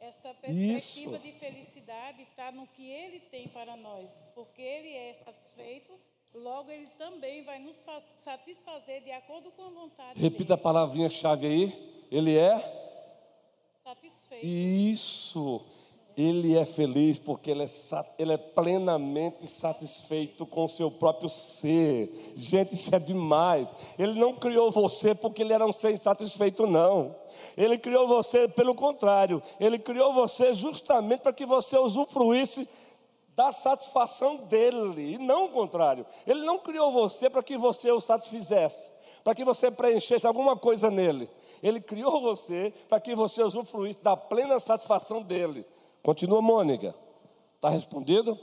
Essa 0.00 0.34
perspectiva 0.34 1.16
Isso. 1.16 1.18
de 1.18 1.32
felicidade 1.32 2.22
está 2.22 2.52
no 2.52 2.66
que 2.66 2.86
Ele 2.90 3.20
tem 3.20 3.48
para 3.48 3.74
nós, 3.76 4.10
porque 4.34 4.60
Ele 4.60 4.92
é 4.94 5.14
satisfeito, 5.14 5.98
logo 6.34 6.70
Ele 6.70 6.86
também 6.98 7.42
vai 7.44 7.58
nos 7.60 7.82
fa- 7.82 8.02
satisfazer 8.14 9.02
de 9.02 9.10
acordo 9.10 9.50
com 9.52 9.62
a 9.62 9.70
vontade 9.70 10.20
Repita 10.20 10.52
a 10.52 10.56
dele. 10.56 10.62
palavrinha-chave 10.64 11.46
aí. 11.46 12.06
Ele 12.10 12.36
é 12.36 12.54
Satisfeito. 13.84 14.46
isso. 14.46 15.60
Ele 16.16 16.56
é 16.56 16.64
feliz 16.64 17.18
porque 17.18 17.50
ele 17.50 17.64
é, 17.64 17.70
ele 18.18 18.32
é 18.32 18.38
plenamente 18.38 19.46
satisfeito 19.46 20.46
com 20.46 20.64
o 20.64 20.68
seu 20.68 20.90
próprio 20.90 21.28
ser. 21.28 22.32
Gente, 22.34 22.74
isso 22.74 22.94
é 22.94 22.98
demais. 22.98 23.74
Ele 23.98 24.18
não 24.18 24.34
criou 24.36 24.70
você 24.70 25.14
porque 25.14 25.42
ele 25.42 25.52
era 25.52 25.66
um 25.66 25.72
ser 25.72 25.92
insatisfeito, 25.92 26.66
não. 26.66 27.14
Ele 27.56 27.76
criou 27.76 28.08
você 28.08 28.48
pelo 28.48 28.74
contrário. 28.74 29.42
Ele 29.60 29.78
criou 29.78 30.14
você 30.14 30.52
justamente 30.54 31.20
para 31.20 31.32
que 31.32 31.44
você 31.44 31.76
usufruísse 31.76 32.66
da 33.34 33.52
satisfação 33.52 34.36
dele, 34.36 35.14
e 35.14 35.18
não 35.18 35.46
o 35.46 35.48
contrário. 35.48 36.06
Ele 36.26 36.42
não 36.42 36.58
criou 36.58 36.92
você 36.92 37.28
para 37.28 37.42
que 37.42 37.58
você 37.58 37.90
o 37.90 38.00
satisfizesse, 38.00 38.92
para 39.24 39.34
que 39.34 39.44
você 39.44 39.70
preenchesse 39.70 40.26
alguma 40.26 40.56
coisa 40.56 40.90
nele. 40.90 41.28
Ele 41.64 41.80
criou 41.80 42.20
você 42.20 42.74
para 42.90 43.00
que 43.00 43.14
você 43.14 43.42
usufruísse 43.42 44.02
da 44.02 44.14
plena 44.14 44.60
satisfação 44.60 45.22
dele. 45.22 45.64
Continua, 46.02 46.42
Mônica. 46.42 46.94
Está 47.56 47.70
respondido? 47.70 48.38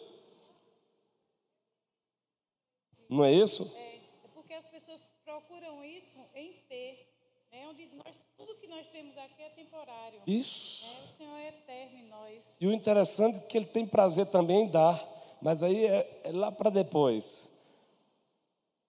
Não 3.08 3.24
é 3.24 3.32
isso? 3.32 3.72
É, 3.76 3.98
é 4.26 4.28
porque 4.34 4.56
as 4.56 4.66
pessoas 4.66 5.00
procuram 5.24 5.84
isso 5.84 6.20
em 6.34 6.54
ter, 6.68 7.14
né? 7.52 7.68
onde 7.70 7.88
nós, 7.94 8.16
tudo 8.36 8.56
que 8.56 8.66
nós 8.66 8.88
temos 8.88 9.16
aqui 9.16 9.44
é 9.44 9.50
temporário. 9.50 10.20
Isso. 10.26 10.88
né? 10.88 10.98
O 11.04 11.18
Senhor 11.18 11.38
é 11.38 11.48
eterno 11.50 12.00
em 12.00 12.08
nós. 12.08 12.56
E 12.60 12.66
o 12.66 12.74
interessante 12.74 13.38
é 13.38 13.42
que 13.42 13.56
ele 13.56 13.68
tem 13.68 13.86
prazer 13.86 14.26
também 14.26 14.64
em 14.64 14.68
dar, 14.68 15.00
mas 15.40 15.62
aí 15.62 15.86
é, 15.86 16.22
é 16.24 16.32
lá 16.32 16.52
para 16.52 16.72
depois. 16.72 17.48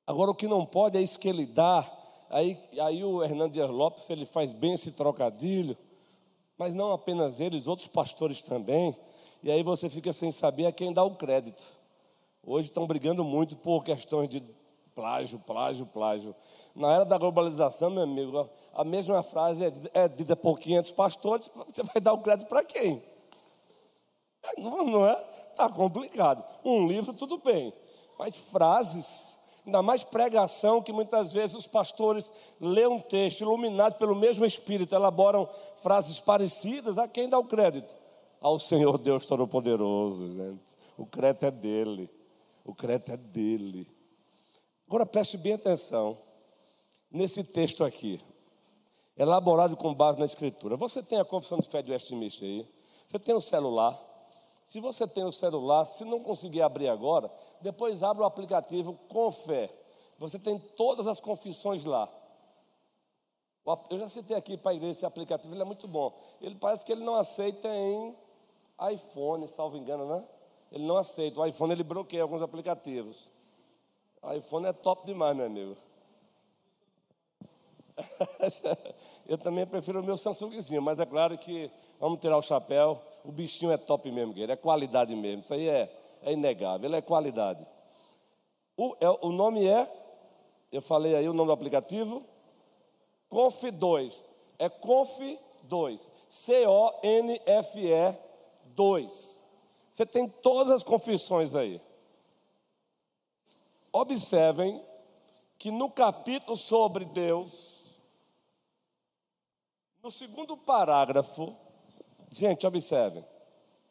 Agora 0.06 0.30
o 0.30 0.34
que 0.34 0.48
não 0.48 0.64
pode 0.64 0.96
é 0.96 1.02
isso 1.02 1.18
que 1.18 1.28
ele 1.28 1.44
dá. 1.44 1.98
Aí, 2.32 2.58
aí 2.80 3.04
o 3.04 3.22
Hernandes 3.22 3.68
Lopes 3.68 4.08
ele 4.08 4.24
faz 4.24 4.54
bem 4.54 4.72
esse 4.72 4.90
trocadilho, 4.90 5.76
mas 6.56 6.74
não 6.74 6.90
apenas 6.90 7.40
ele, 7.40 7.58
os 7.58 7.68
outros 7.68 7.88
pastores 7.88 8.40
também. 8.40 8.96
E 9.42 9.50
aí 9.50 9.62
você 9.62 9.90
fica 9.90 10.14
sem 10.14 10.30
saber 10.30 10.64
a 10.64 10.72
quem 10.72 10.94
dá 10.94 11.04
o 11.04 11.14
crédito. 11.14 11.62
Hoje 12.42 12.68
estão 12.68 12.86
brigando 12.86 13.22
muito 13.22 13.54
por 13.58 13.84
questões 13.84 14.30
de 14.30 14.42
plágio, 14.94 15.38
plágio, 15.40 15.84
plágio. 15.84 16.34
Na 16.74 16.94
era 16.94 17.04
da 17.04 17.18
globalização, 17.18 17.90
meu 17.90 18.04
amigo, 18.04 18.48
a 18.72 18.82
mesma 18.82 19.22
frase 19.22 19.66
é, 19.66 19.72
é 19.92 20.08
dita 20.08 20.34
por 20.34 20.58
500 20.58 20.90
pastores, 20.92 21.50
você 21.66 21.82
vai 21.82 22.00
dar 22.00 22.14
o 22.14 22.22
crédito 22.22 22.48
para 22.48 22.64
quem? 22.64 23.02
Não, 24.56 24.86
não 24.86 25.06
é? 25.06 25.22
Está 25.50 25.68
complicado. 25.68 26.42
Um 26.64 26.88
livro, 26.88 27.12
tudo 27.12 27.36
bem. 27.36 27.74
Mas 28.18 28.36
frases, 28.50 29.38
ainda 29.64 29.82
mais 29.82 30.02
pregação, 30.02 30.82
que 30.82 30.92
muitas 30.92 31.32
vezes 31.32 31.56
os 31.56 31.66
pastores 31.66 32.32
lêem 32.60 32.86
um 32.86 33.00
texto, 33.00 33.40
iluminados 33.40 33.98
pelo 33.98 34.14
mesmo 34.14 34.44
Espírito, 34.44 34.94
elaboram 34.94 35.48
frases 35.76 36.18
parecidas, 36.18 36.98
a 36.98 37.06
quem 37.06 37.28
dá 37.28 37.38
o 37.38 37.44
crédito? 37.44 37.92
Ao 38.40 38.58
Senhor 38.58 38.98
Deus 38.98 39.24
Todo-Poderoso, 39.24 40.32
gente. 40.32 40.76
O 40.96 41.06
crédito 41.06 41.46
é 41.46 41.50
dele. 41.50 42.10
O 42.64 42.74
crédito 42.74 43.12
é 43.12 43.16
dele. 43.16 43.86
Agora 44.86 45.06
preste 45.06 45.38
bem 45.38 45.54
atenção 45.54 46.18
nesse 47.10 47.44
texto 47.44 47.84
aqui, 47.84 48.20
elaborado 49.16 49.76
com 49.76 49.94
base 49.94 50.18
na 50.18 50.24
Escritura. 50.24 50.76
Você 50.76 51.02
tem 51.02 51.18
a 51.18 51.24
confissão 51.24 51.58
de 51.58 51.68
fé 51.68 51.82
de 51.82 51.92
Westminster 51.92 52.48
aí? 52.48 52.68
Você 53.08 53.18
tem 53.18 53.34
o 53.34 53.40
celular? 53.40 54.11
Se 54.64 54.80
você 54.80 55.06
tem 55.06 55.24
o 55.24 55.32
celular, 55.32 55.84
se 55.84 56.04
não 56.04 56.20
conseguir 56.20 56.62
abrir 56.62 56.88
agora, 56.88 57.30
depois 57.60 58.02
abra 58.02 58.22
o 58.22 58.26
aplicativo 58.26 58.94
com 59.08 59.30
fé. 59.30 59.72
Você 60.18 60.38
tem 60.38 60.58
todas 60.58 61.06
as 61.06 61.20
confissões 61.20 61.84
lá. 61.84 62.08
Eu 63.90 63.98
já 63.98 64.08
citei 64.08 64.36
aqui 64.36 64.56
para 64.56 64.72
a 64.72 64.74
igreja 64.74 64.92
esse 64.92 65.06
aplicativo, 65.06 65.54
ele 65.54 65.62
é 65.62 65.64
muito 65.64 65.86
bom. 65.86 66.18
Ele 66.40 66.54
parece 66.54 66.84
que 66.84 66.92
ele 66.92 67.04
não 67.04 67.14
aceita 67.14 67.68
em 67.68 68.16
iPhone, 68.92 69.46
salvo 69.48 69.76
engano, 69.76 70.06
né? 70.06 70.26
Ele 70.70 70.84
não 70.84 70.96
aceita. 70.96 71.40
O 71.40 71.46
iPhone 71.46 71.72
ele 71.72 71.84
bloqueia 71.84 72.22
alguns 72.22 72.42
aplicativos. 72.42 73.30
O 74.20 74.32
iPhone 74.32 74.66
é 74.66 74.72
top 74.72 75.06
demais, 75.06 75.36
meu 75.36 75.46
amigo. 75.46 75.76
Eu 79.26 79.38
também 79.38 79.66
prefiro 79.66 80.00
o 80.00 80.02
meu 80.02 80.16
Samsungzinho, 80.16 80.82
mas 80.82 80.98
é 80.98 81.06
claro 81.06 81.36
que 81.38 81.70
vamos 82.00 82.18
tirar 82.20 82.36
o 82.36 82.42
chapéu. 82.42 83.00
O 83.24 83.32
bichinho 83.32 83.70
é 83.72 83.76
top 83.76 84.10
mesmo, 84.10 84.32
guerreiro, 84.32 84.52
é 84.52 84.56
qualidade 84.56 85.14
mesmo. 85.14 85.40
Isso 85.40 85.54
aí 85.54 85.68
é, 85.68 85.92
é 86.22 86.32
inegável, 86.32 86.88
ele 86.88 86.96
é 86.96 87.02
qualidade. 87.02 87.66
O, 88.76 88.96
é- 89.00 89.18
o 89.26 89.30
nome 89.30 89.66
é, 89.66 89.88
eu 90.70 90.82
falei 90.82 91.14
aí 91.14 91.28
o 91.28 91.32
nome 91.34 91.48
do 91.48 91.52
aplicativo, 91.52 92.24
Conf 93.28 93.62
2. 93.62 94.28
É 94.58 94.68
Conf 94.68 95.18
2. 95.64 96.10
C-O-N-F-E 96.28 98.16
2. 98.74 99.44
Você 99.90 100.06
tem 100.06 100.28
todas 100.28 100.70
as 100.70 100.82
confissões 100.82 101.54
aí. 101.54 101.80
Observem 103.92 104.82
que 105.58 105.70
no 105.70 105.90
capítulo 105.90 106.56
sobre 106.56 107.04
Deus, 107.04 108.00
no 110.02 110.10
segundo 110.10 110.56
parágrafo, 110.56 111.56
gente, 112.32 112.66
observem, 112.66 113.24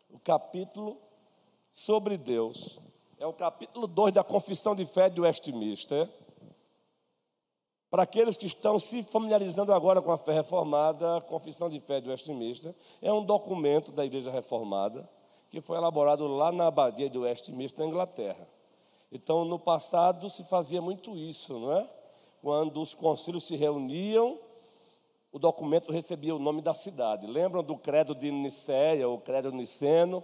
o 0.09 0.19
capítulo 0.19 0.97
sobre 1.69 2.17
Deus, 2.17 2.79
é 3.19 3.25
o 3.25 3.33
capítulo 3.33 3.85
2 3.85 4.13
da 4.13 4.23
Confissão 4.23 4.73
de 4.73 4.83
Fé 4.83 5.09
de 5.09 5.21
Westminster. 5.21 6.09
Para 7.91 8.03
aqueles 8.03 8.37
que 8.37 8.47
estão 8.47 8.79
se 8.79 9.03
familiarizando 9.03 9.71
agora 9.71 10.01
com 10.01 10.11
a 10.11 10.17
fé 10.17 10.33
reformada, 10.33 11.17
a 11.17 11.21
Confissão 11.21 11.69
de 11.69 11.79
Fé 11.79 12.01
de 12.01 12.09
Westminster 12.09 12.73
é 13.01 13.13
um 13.13 13.23
documento 13.23 13.91
da 13.91 14.03
Igreja 14.03 14.31
Reformada 14.31 15.07
que 15.51 15.61
foi 15.61 15.77
elaborado 15.77 16.27
lá 16.27 16.51
na 16.51 16.67
Abadia 16.67 17.09
de 17.09 17.19
Westminster, 17.19 17.83
na 17.83 17.91
Inglaterra. 17.91 18.47
Então, 19.11 19.43
no 19.43 19.59
passado 19.59 20.29
se 20.29 20.45
fazia 20.45 20.81
muito 20.81 21.15
isso, 21.15 21.59
não 21.59 21.73
é? 21.73 21.87
Quando 22.41 22.81
os 22.81 22.95
concílios 22.95 23.45
se 23.45 23.57
reuniam, 23.57 24.39
o 25.31 25.39
documento 25.39 25.91
recebia 25.91 26.35
o 26.35 26.39
nome 26.39 26.61
da 26.61 26.73
cidade. 26.73 27.25
Lembram 27.25 27.63
do 27.63 27.77
credo 27.77 28.13
de 28.13 28.31
Nicéia, 28.31 29.07
o 29.07 29.17
credo 29.17 29.51
niceno, 29.51 30.23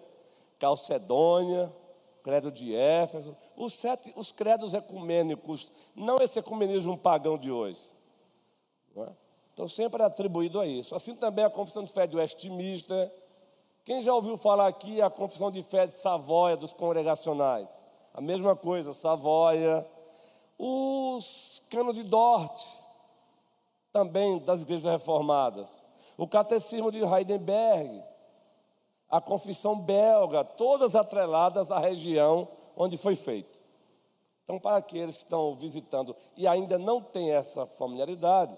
Calcedônia, 0.59 1.73
credo 2.21 2.51
de 2.51 2.75
Éfeso, 2.75 3.37
os, 3.55 3.73
sete, 3.73 4.11
os 4.15 4.33
credos 4.33 4.73
ecumênicos, 4.73 5.71
não 5.95 6.17
esse 6.17 6.37
ecumenismo 6.37 6.97
pagão 6.97 7.37
de 7.37 7.49
hoje. 7.49 7.95
É? 8.97 9.13
Então, 9.53 9.67
sempre 9.67 10.03
atribuído 10.03 10.59
a 10.59 10.67
isso. 10.67 10.93
Assim 10.93 11.15
também 11.15 11.45
a 11.45 11.49
confissão 11.49 11.83
de 11.83 11.91
fé 11.91 12.05
de 12.05 12.17
Westminster. 12.17 13.11
Quem 13.85 14.01
já 14.01 14.13
ouviu 14.13 14.35
falar 14.35 14.67
aqui 14.67 15.01
a 15.01 15.09
confissão 15.09 15.49
de 15.49 15.63
fé 15.63 15.87
de 15.87 15.97
Savoia, 15.97 16.57
dos 16.57 16.73
congregacionais? 16.73 17.83
A 18.13 18.19
mesma 18.19 18.55
coisa, 18.55 18.93
Savoia. 18.93 19.87
Os 20.59 21.63
canos 21.69 21.95
de 21.95 22.03
Dort, 22.03 22.59
também 23.97 24.37
das 24.39 24.61
igrejas 24.61 24.91
reformadas. 24.91 25.83
O 26.15 26.27
catecismo 26.27 26.91
de 26.91 26.99
Heidelberg 26.99 28.03
a 29.09 29.21
confissão 29.21 29.79
belga, 29.79 30.43
todas 30.43 30.95
atreladas 30.95 31.71
à 31.71 31.79
região 31.79 32.47
onde 32.75 32.97
foi 32.97 33.15
feito. 33.15 33.59
Então, 34.43 34.59
para 34.59 34.77
aqueles 34.77 35.17
que 35.17 35.23
estão 35.23 35.55
visitando 35.55 36.15
e 36.35 36.45
ainda 36.45 36.77
não 36.77 37.01
têm 37.01 37.31
essa 37.31 37.65
familiaridade, 37.65 38.57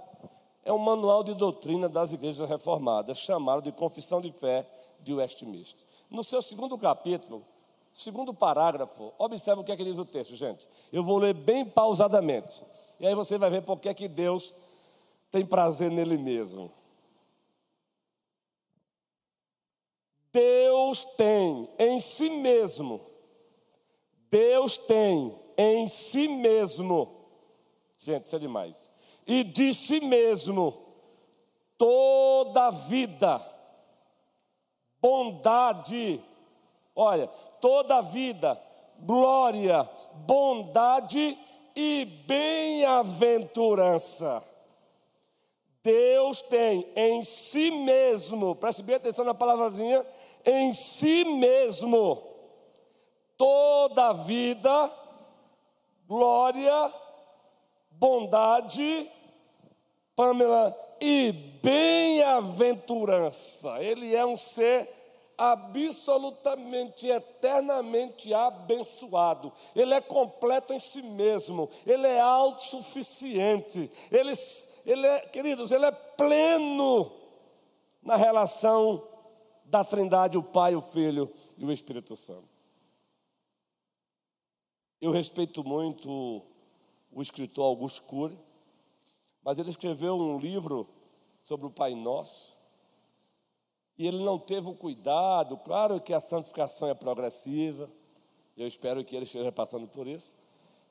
é 0.64 0.74
um 0.74 0.78
manual 0.78 1.24
de 1.24 1.34
doutrina 1.34 1.88
das 1.88 2.12
igrejas 2.12 2.50
reformadas, 2.50 3.18
chamado 3.18 3.62
de 3.62 3.72
Confissão 3.72 4.20
de 4.20 4.32
Fé 4.32 4.68
de 5.00 5.14
Westminster. 5.14 5.86
No 6.10 6.24
seu 6.24 6.42
segundo 6.42 6.78
capítulo, 6.78 7.46
segundo 7.94 8.34
parágrafo, 8.34 9.14
observe 9.18 9.62
o 9.62 9.64
que 9.64 9.72
é 9.72 9.78
que 9.78 9.86
diz 9.86 9.98
o 9.98 10.06
texto, 10.06 10.36
gente. 10.36 10.68
Eu 10.92 11.04
vou 11.04 11.18
ler 11.18 11.34
bem 11.34 11.64
pausadamente. 11.64 12.64
E 13.00 13.08
aí 13.08 13.16
você 13.16 13.38
vai 13.38 13.50
ver 13.50 13.62
por 13.62 13.80
que 13.80 13.90
é 13.90 13.94
que 13.94 14.08
Deus 14.08 14.56
tem 15.32 15.46
prazer 15.46 15.92
nele 15.92 16.18
mesmo. 16.18 16.72
Deus 20.32 21.04
tem 21.06 21.70
em 21.78 22.00
si 22.00 22.30
mesmo, 22.30 23.02
Deus 24.30 24.78
tem 24.78 25.38
em 25.58 25.86
si 25.88 26.28
mesmo, 26.28 27.26
gente, 27.98 28.28
isso 28.28 28.36
é 28.36 28.40
demais, 28.40 28.92
e 29.26 29.44
de 29.44 29.74
si 29.74 30.00
mesmo, 30.00 30.86
toda 31.78 32.68
a 32.68 32.72
vida, 32.72 33.44
bondade, 35.02 36.24
olha, 36.96 37.28
toda 37.60 37.98
a 37.98 38.02
vida, 38.02 38.62
glória, 39.00 39.90
bondade 40.28 41.36
e 41.76 42.06
bem-aventurança. 42.28 44.44
Deus 45.84 46.42
tem 46.42 46.92
em 46.96 47.24
si 47.24 47.70
mesmo, 47.72 48.56
preste 48.56 48.84
bem 48.84 48.96
atenção 48.96 49.24
na 49.24 49.34
palavrazinha, 49.34 50.06
em 50.46 50.74
si 50.74 51.24
mesmo, 51.24 52.22
toda 53.38 54.10
a 54.10 54.14
vida, 54.14 54.92
glória, 56.08 56.94
bondade, 57.92 59.10
Pamela, 60.16 60.76
e 61.00 61.32
bem-aventurança. 61.64 63.82
Ele 63.82 64.14
é 64.14 64.26
um 64.26 64.38
ser 64.38 64.90
absolutamente, 65.38 67.08
eternamente 67.08 68.34
abençoado. 68.34 69.54
Ele 69.74 69.94
é 69.94 70.02
completo 70.02 70.74
em 70.74 70.80
si 70.80 71.02
mesmo. 71.02 71.70
Ele 71.88 72.06
é 72.06 72.20
autossuficiente. 72.20 73.90
Ele 74.12 74.34
ele 74.92 75.06
é, 75.06 75.20
queridos, 75.20 75.70
ele 75.70 75.86
é 75.86 75.92
pleno 75.92 77.12
na 78.02 78.16
relação 78.16 79.08
da 79.64 79.84
Trindade, 79.84 80.36
o 80.36 80.42
Pai, 80.42 80.76
o 80.76 80.82
Filho 80.82 81.32
e 81.58 81.64
o 81.64 81.72
Espírito 81.72 82.16
Santo. 82.16 82.50
Eu 85.00 85.12
respeito 85.12 85.64
muito 85.64 86.42
o 87.12 87.22
escritor 87.22 87.66
Augusto 87.66 88.02
Cury, 88.02 88.38
mas 89.44 89.60
ele 89.60 89.70
escreveu 89.70 90.16
um 90.16 90.40
livro 90.40 90.90
sobre 91.44 91.68
o 91.68 91.72
Pai 91.72 91.94
Nosso, 91.94 92.58
e 93.96 94.08
ele 94.08 94.24
não 94.24 94.40
teve 94.40 94.70
o 94.70 94.76
cuidado, 94.76 95.56
claro 95.58 96.02
que 96.02 96.14
a 96.14 96.20
santificação 96.20 96.88
é 96.88 96.96
progressiva, 96.96 97.88
eu 98.58 98.66
espero 98.66 99.06
que 99.06 99.16
ele 99.16 99.26
esteja 99.26 99.52
passando 99.52 99.88
por 99.88 100.08
isso, 100.08 100.34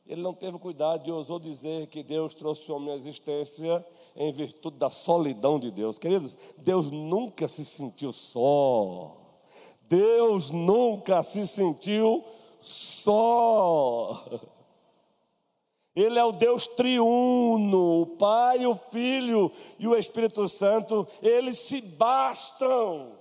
ele 0.08 0.22
não 0.22 0.32
teve 0.32 0.58
cuidado 0.58 1.06
e 1.06 1.12
ousou 1.12 1.38
dizer 1.38 1.86
que 1.88 2.02
Deus 2.02 2.34
trouxe 2.34 2.72
o 2.72 2.76
homem 2.76 2.94
à 2.94 2.96
existência 2.96 3.84
em 4.16 4.32
virtude 4.32 4.78
da 4.78 4.88
solidão 4.88 5.58
de 5.58 5.70
Deus. 5.70 5.98
Queridos, 5.98 6.34
Deus 6.56 6.90
nunca 6.90 7.46
se 7.46 7.62
sentiu 7.62 8.10
só. 8.10 9.14
Deus 9.82 10.50
nunca 10.50 11.22
se 11.22 11.46
sentiu 11.46 12.24
só. 12.58 14.24
Ele 15.94 16.18
é 16.18 16.24
o 16.24 16.32
Deus 16.32 16.66
triuno, 16.66 18.00
o 18.00 18.06
Pai, 18.06 18.64
o 18.64 18.74
Filho 18.74 19.52
e 19.78 19.86
o 19.86 19.94
Espírito 19.94 20.48
Santo, 20.48 21.06
eles 21.20 21.58
se 21.58 21.82
bastam. 21.82 23.12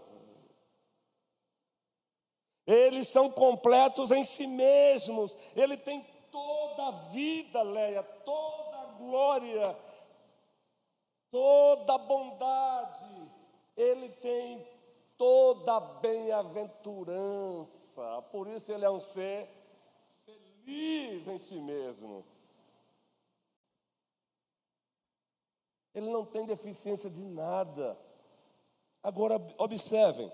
Eles 2.65 3.09
são 3.09 3.29
completos 3.29 4.09
em 4.11 4.23
si 4.23 4.47
mesmos. 4.47 5.35
Ele 5.53 5.75
tem 5.75 6.05
toda 6.37 6.89
a 6.89 6.91
vida, 6.91 7.63
Leia, 7.63 8.03
toda 8.03 8.77
a 8.77 8.85
glória, 8.99 9.75
toda 11.31 11.95
a 11.95 11.97
bondade, 11.97 13.31
Ele 13.75 14.09
tem 14.09 14.63
toda 15.17 15.77
a 15.77 15.79
bem-aventurança. 15.79 18.21
Por 18.31 18.47
isso 18.47 18.71
Ele 18.71 18.85
é 18.85 18.89
um 18.89 18.99
ser 18.99 19.49
feliz 20.25 21.27
em 21.27 21.39
si 21.39 21.59
mesmo. 21.59 22.23
Ele 25.95 26.11
não 26.11 26.23
tem 26.23 26.45
deficiência 26.45 27.09
de 27.09 27.25
nada. 27.25 27.97
Agora, 29.01 29.43
observem. 29.57 30.31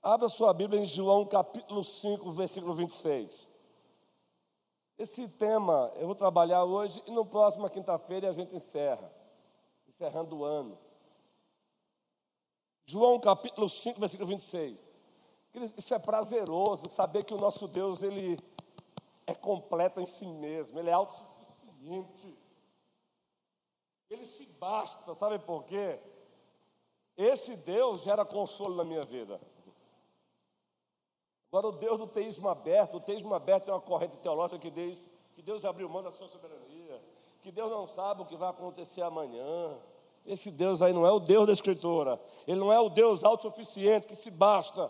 Abra 0.00 0.28
sua 0.28 0.54
Bíblia 0.54 0.80
em 0.80 0.86
João 0.86 1.26
capítulo 1.26 1.82
5, 1.82 2.30
versículo 2.30 2.74
26. 2.74 3.49
Esse 5.00 5.26
tema 5.26 5.90
eu 5.96 6.04
vou 6.04 6.14
trabalhar 6.14 6.62
hoje 6.62 7.02
e 7.06 7.10
no 7.10 7.24
próximo 7.24 7.70
quinta-feira 7.70 8.28
a 8.28 8.32
gente 8.32 8.54
encerra, 8.54 9.10
encerrando 9.88 10.36
o 10.36 10.44
ano. 10.44 10.78
João 12.84 13.18
capítulo 13.18 13.66
5, 13.66 13.98
versículo 13.98 14.28
26. 14.28 15.00
Isso 15.74 15.94
é 15.94 15.98
prazeroso, 15.98 16.90
saber 16.90 17.24
que 17.24 17.32
o 17.32 17.38
nosso 17.38 17.66
Deus, 17.66 18.02
ele 18.02 18.38
é 19.26 19.34
completo 19.34 20.02
em 20.02 20.06
si 20.06 20.26
mesmo, 20.26 20.78
ele 20.78 20.90
é 20.90 20.92
autossuficiente. 20.92 22.36
Ele 24.10 24.26
se 24.26 24.44
basta, 24.60 25.14
sabe 25.14 25.38
por 25.38 25.64
quê? 25.64 25.98
Esse 27.16 27.56
Deus 27.56 28.02
gera 28.02 28.26
consolo 28.26 28.74
na 28.74 28.84
minha 28.84 29.02
vida. 29.02 29.40
Agora, 31.52 31.66
o 31.66 31.72
Deus 31.72 31.98
do 31.98 32.06
teísmo 32.06 32.48
aberto, 32.48 32.96
o 32.96 33.00
teísmo 33.00 33.34
aberto 33.34 33.68
é 33.68 33.72
uma 33.72 33.80
corrente 33.80 34.16
teológica 34.18 34.58
que 34.58 34.70
diz 34.70 35.08
que 35.34 35.42
Deus 35.42 35.64
abriu 35.64 35.88
mão 35.88 36.00
da 36.00 36.12
sua 36.12 36.28
soberania, 36.28 37.02
que 37.42 37.50
Deus 37.50 37.68
não 37.68 37.88
sabe 37.88 38.22
o 38.22 38.24
que 38.24 38.36
vai 38.36 38.50
acontecer 38.50 39.02
amanhã. 39.02 39.76
Esse 40.24 40.52
Deus 40.52 40.80
aí 40.80 40.92
não 40.92 41.04
é 41.04 41.10
o 41.10 41.18
Deus 41.18 41.48
da 41.48 41.52
Escritura, 41.52 42.20
ele 42.46 42.60
não 42.60 42.72
é 42.72 42.78
o 42.78 42.88
Deus 42.88 43.24
autossuficiente 43.24 44.06
que 44.06 44.14
se 44.14 44.30
basta. 44.30 44.88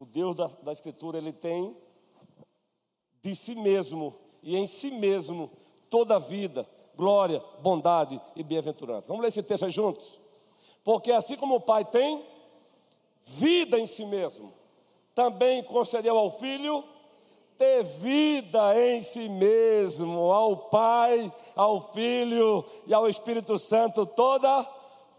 O 0.00 0.04
Deus 0.04 0.34
da, 0.34 0.46
da 0.46 0.72
Escritura, 0.72 1.18
ele 1.18 1.32
tem 1.32 1.76
de 3.22 3.36
si 3.36 3.54
mesmo 3.54 4.16
e 4.42 4.56
em 4.56 4.66
si 4.66 4.90
mesmo 4.90 5.48
toda 5.88 6.16
a 6.16 6.18
vida, 6.18 6.68
glória, 6.96 7.40
bondade 7.60 8.20
e 8.34 8.42
bem-aventurança. 8.42 9.06
Vamos 9.06 9.22
ler 9.22 9.28
esse 9.28 9.42
texto 9.44 9.64
aí 9.64 9.70
juntos? 9.70 10.18
Porque 10.82 11.12
assim 11.12 11.36
como 11.36 11.56
o 11.56 11.60
Pai 11.60 11.84
tem 11.84 12.24
vida 13.24 13.78
em 13.78 13.86
si 13.86 14.04
mesmo, 14.04 14.52
também 15.14 15.62
concedeu 15.62 16.16
ao 16.16 16.30
Filho 16.30 16.84
ter 17.56 17.82
vida 17.84 18.74
em 18.80 19.02
si 19.02 19.28
mesmo, 19.28 20.32
ao 20.32 20.56
Pai, 20.56 21.30
ao 21.54 21.82
Filho 21.92 22.64
e 22.86 22.94
ao 22.94 23.06
Espírito 23.08 23.58
Santo 23.58 24.06
toda 24.06 24.66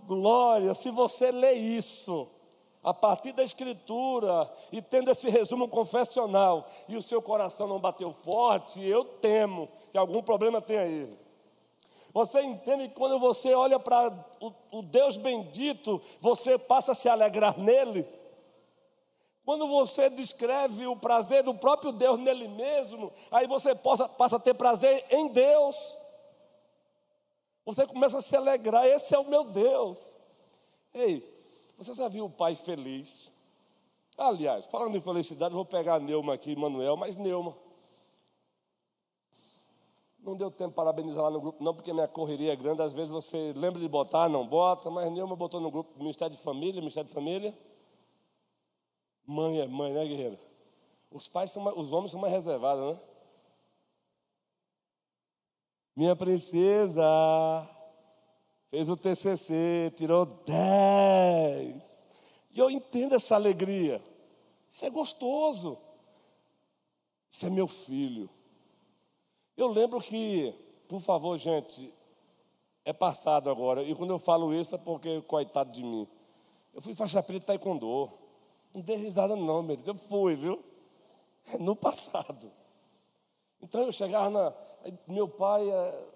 glória. 0.08 0.74
Se 0.74 0.90
você 0.90 1.32
lê 1.32 1.54
isso, 1.54 2.28
a 2.84 2.94
partir 2.94 3.32
da 3.32 3.44
Escritura 3.44 4.52
e 4.72 4.82
tendo 4.82 5.12
esse 5.12 5.30
resumo 5.30 5.68
confessional 5.68 6.68
e 6.90 6.98
o 6.98 7.02
seu 7.02 7.22
coração 7.22 7.68
não 7.68 7.80
bateu 7.80 8.12
forte, 8.12 8.84
eu 8.84 9.06
temo 9.06 9.70
que 9.92 9.98
algum 9.98 10.24
problema 10.24 10.60
tem 10.60 10.78
aí. 10.78 11.21
Você 12.14 12.42
entende 12.42 12.90
que 12.90 12.96
quando 12.96 13.20
você 13.20 13.54
olha 13.54 13.80
para 13.80 14.14
o, 14.40 14.80
o 14.80 14.82
Deus 14.82 15.18
bendito, 15.18 16.02
você 16.20 16.58
passa 16.58 16.92
a 16.92 16.96
se 16.96 17.08
alegrar 17.08 17.58
nele? 17.58 18.08
Quando 19.46 19.68
você 19.68 20.10
descreve 20.10 20.86
o 20.86 20.96
prazer 20.96 21.44
do 21.44 21.54
próprio 21.54 21.92
Deus 21.92 22.20
nele 22.20 22.48
mesmo, 22.48 23.12
aí 23.32 23.48
você 23.48 23.74
possa, 23.74 24.08
passa 24.08 24.36
a 24.36 24.40
ter 24.40 24.54
prazer 24.54 25.06
em 25.10 25.30
Deus. 25.30 25.98
Você 27.66 27.88
começa 27.88 28.18
a 28.18 28.22
se 28.22 28.36
alegrar, 28.36 28.86
esse 28.86 29.16
é 29.16 29.20
o 29.20 29.28
meu 29.28 29.44
Deus. 29.46 30.16
Ei, 30.94 31.28
você 31.78 31.94
já 31.94 32.08
viu 32.08 32.26
o 32.26 32.30
pai 32.30 32.56
feliz? 32.56 33.32
Aliás, 34.18 34.66
falando 34.66 34.96
em 34.96 35.02
felicidade, 35.02 35.56
vou 35.56 35.66
pegar 35.66 36.00
Neuma 36.00 36.34
aqui, 36.34 36.56
Manuel, 36.56 36.98
mas 36.98 37.16
Neuma. 37.16 37.56
Não 40.22 40.36
deu 40.36 40.52
tempo 40.52 40.76
para 40.76 40.86
parabenizar 40.86 41.24
lá 41.24 41.32
no 41.32 41.42
grupo, 41.42 41.64
não, 41.64 41.74
porque 41.74 41.92
minha 41.92 42.08
correria 42.08 42.54
é 42.54 42.56
grande. 42.56 42.84
Às 42.84 42.94
vezes 42.94 43.10
você 43.10 43.54
lembra 43.56 43.80
de 43.80 43.88
botar, 43.88 44.30
não 44.30 44.46
bota, 44.46 44.90
mas 44.90 45.12
Neuma 45.12 45.36
botou 45.36 45.60
no 45.60 45.72
grupo 45.72 45.98
Ministério 45.98 46.36
de 46.36 46.42
Família, 46.42 46.80
Ministério 46.80 47.08
de 47.08 47.14
Família. 47.14 47.58
Mãe 49.26 49.62
é 49.62 49.68
mãe, 49.68 49.92
né, 49.94 50.06
guerreiro? 50.06 50.38
Os 51.10 51.28
pais 51.28 51.52
são 51.52 51.64
mais, 51.64 51.76
os 51.76 51.92
homens 51.92 52.12
são 52.12 52.22
mais 52.22 52.32
reservados, 52.32 52.96
né? 52.96 53.02
Minha 55.96 56.16
princesa 56.16 57.04
fez 58.70 58.90
o 58.90 58.96
TCC, 58.96 59.92
tirou 59.96 60.26
10. 60.26 62.08
E 62.52 62.60
eu 62.60 62.70
entendo 62.70 63.16
essa 63.16 63.36
alegria. 63.36 64.02
Isso 64.70 64.86
é 64.86 64.90
gostoso. 64.90 65.78
Isso 67.30 67.46
é 67.46 67.50
meu 67.50 67.68
filho. 67.68 68.30
Eu 69.62 69.68
lembro 69.68 70.02
que, 70.02 70.56
por 70.88 71.00
favor, 71.00 71.38
gente, 71.38 71.94
é 72.84 72.92
passado 72.92 73.48
agora. 73.48 73.84
E 73.84 73.94
quando 73.94 74.10
eu 74.10 74.18
falo 74.18 74.52
isso 74.52 74.74
é 74.74 74.78
porque, 74.80 75.22
coitado 75.22 75.72
de 75.72 75.84
mim, 75.84 76.08
eu 76.74 76.82
fui 76.82 76.96
faixa 76.96 77.22
preta 77.22 77.46
taekwondo. 77.46 78.10
Não 78.74 78.82
dei 78.82 78.96
risada 78.96 79.36
não, 79.36 79.62
meu 79.62 79.76
Deus. 79.76 79.88
Eu 79.88 79.94
fui, 79.94 80.34
viu? 80.34 80.64
No 81.60 81.76
passado. 81.76 82.52
Então 83.62 83.84
eu 83.84 83.92
chegava 83.92 84.32
na. 84.32 84.54
Meu 85.08 85.28
pai 85.28 85.70
é, 85.70 86.08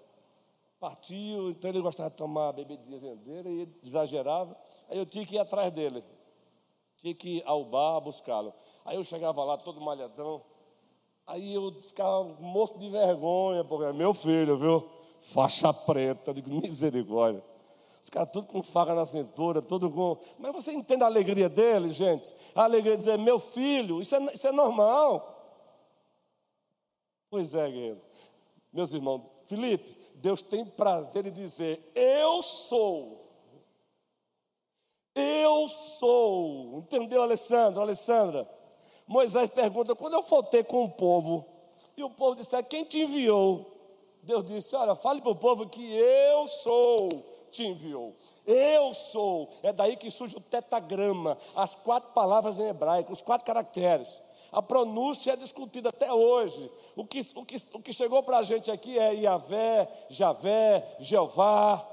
partiu, 0.80 1.50
então 1.50 1.70
ele 1.70 1.80
gostava 1.80 2.10
de 2.10 2.16
tomar 2.16 2.50
bebidinha 2.52 2.98
dele 3.14 3.70
e 3.82 3.86
exagerava. 3.86 4.56
Aí 4.88 4.98
eu 4.98 5.06
tinha 5.06 5.24
que 5.24 5.36
ir 5.36 5.38
atrás 5.38 5.72
dele. 5.72 6.02
Tinha 6.96 7.14
que 7.14 7.36
ir 7.36 7.42
ao 7.46 7.64
bar 7.64 8.00
buscá-lo. 8.00 8.52
Aí 8.84 8.96
eu 8.96 9.04
chegava 9.04 9.44
lá 9.44 9.56
todo 9.56 9.80
malhadão. 9.80 10.42
Aí 11.26 11.54
eu 11.54 11.72
ficava 11.72 12.22
morto 12.40 12.78
de 12.78 12.88
vergonha, 12.88 13.64
porque 13.64 13.86
é 13.86 13.92
meu 13.92 14.14
filho, 14.14 14.56
viu? 14.56 14.88
Faixa 15.20 15.72
preta, 15.72 16.32
digo, 16.32 16.48
misericórdia. 16.50 17.42
Os 18.00 18.08
caras 18.08 18.30
tudo 18.30 18.46
com 18.46 18.62
faca 18.62 18.94
na 18.94 19.04
cintura, 19.04 19.60
tudo 19.60 19.90
com. 19.90 20.16
Mas 20.38 20.52
você 20.52 20.72
entende 20.72 21.02
a 21.02 21.06
alegria 21.06 21.48
dele, 21.48 21.88
gente? 21.88 22.32
A 22.54 22.62
alegria 22.62 22.92
de 22.92 22.98
dizer, 22.98 23.18
meu 23.18 23.40
filho, 23.40 24.00
isso 24.00 24.14
é, 24.14 24.22
isso 24.32 24.46
é 24.46 24.52
normal. 24.52 25.32
Pois 27.28 27.52
é, 27.54 27.68
guerreiro. 27.68 28.00
Meus 28.72 28.92
irmãos, 28.92 29.22
Felipe, 29.46 29.96
Deus 30.14 30.42
tem 30.42 30.64
prazer 30.64 31.26
em 31.26 31.32
dizer: 31.32 31.90
Eu 31.94 32.40
sou. 32.42 33.26
Eu 35.14 35.66
sou. 35.66 36.78
Entendeu, 36.78 37.22
Alessandro? 37.22 37.80
Alessandra? 37.80 38.48
Moisés 39.06 39.50
pergunta: 39.50 39.94
quando 39.94 40.14
eu 40.14 40.22
faltei 40.22 40.64
com 40.64 40.84
o 40.84 40.90
povo, 40.90 41.44
e 41.96 42.02
o 42.02 42.10
povo 42.10 42.34
disse: 42.34 42.60
Quem 42.64 42.84
te 42.84 43.00
enviou? 43.00 43.66
Deus 44.22 44.44
disse: 44.44 44.74
Olha, 44.74 44.94
fale 44.94 45.20
para 45.20 45.30
o 45.30 45.36
povo 45.36 45.68
que 45.68 45.94
eu 45.94 46.46
sou 46.48 47.08
te 47.56 47.64
enviou. 47.64 48.14
Eu 48.46 48.92
sou. 48.92 49.48
É 49.62 49.72
daí 49.72 49.96
que 49.96 50.10
surge 50.10 50.36
o 50.36 50.40
tetagrama, 50.40 51.38
as 51.54 51.74
quatro 51.74 52.10
palavras 52.10 52.60
em 52.60 52.68
hebraico, 52.68 53.12
os 53.12 53.22
quatro 53.22 53.46
caracteres. 53.46 54.22
A 54.52 54.62
pronúncia 54.62 55.32
é 55.32 55.36
discutida 55.36 55.88
até 55.88 56.12
hoje. 56.12 56.70
O 56.94 57.04
que, 57.04 57.20
o 57.34 57.44
que, 57.44 57.56
o 57.74 57.80
que 57.80 57.92
chegou 57.92 58.22
para 58.22 58.38
a 58.38 58.42
gente 58.42 58.70
aqui 58.70 58.98
é 58.98 59.14
Iavé, 59.14 59.88
Javé, 60.08 60.96
Jeová. 60.98 61.84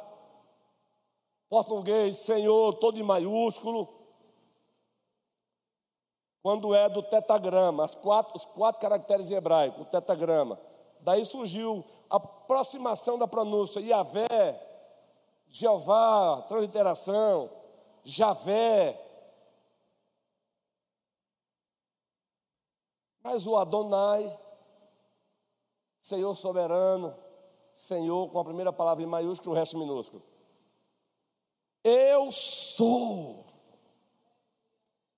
Português, 1.50 2.18
Senhor, 2.18 2.74
todo 2.76 3.00
em 3.00 3.04
maiúsculo. 3.04 4.03
Quando 6.44 6.76
é 6.76 6.90
do 6.90 7.02
tetagrama, 7.02 7.88
quatro, 7.88 8.36
os 8.36 8.46
quatro 8.46 8.82
caracteres 8.82 9.32
em 9.32 9.36
hebraico, 9.36 9.82
o 9.82 9.86
tetagrama. 9.86 10.60
Daí 11.00 11.24
surgiu 11.26 11.84
a 12.10 12.18
aproximação 12.18 13.18
da 13.18 13.26
pronúncia, 13.26 13.80
Iavé, 13.80 14.62
Jeová, 15.48 16.44
transliteração, 16.48 17.50
Javé. 18.04 19.00
Mas 23.22 23.48
o 23.48 23.56
Adonai, 23.56 24.38
Senhor 26.02 26.36
soberano, 26.36 27.16
Senhor 27.74 28.30
com 28.30 28.40
a 28.40 28.44
primeira 28.44 28.74
palavra 28.74 29.04
em 29.04 29.08
maiúsculo 29.08 29.52
e 29.52 29.56
o 29.56 29.58
resto 29.58 29.78
minúsculo. 29.78 30.24
Eu 31.84 32.32
sou. 32.32 33.53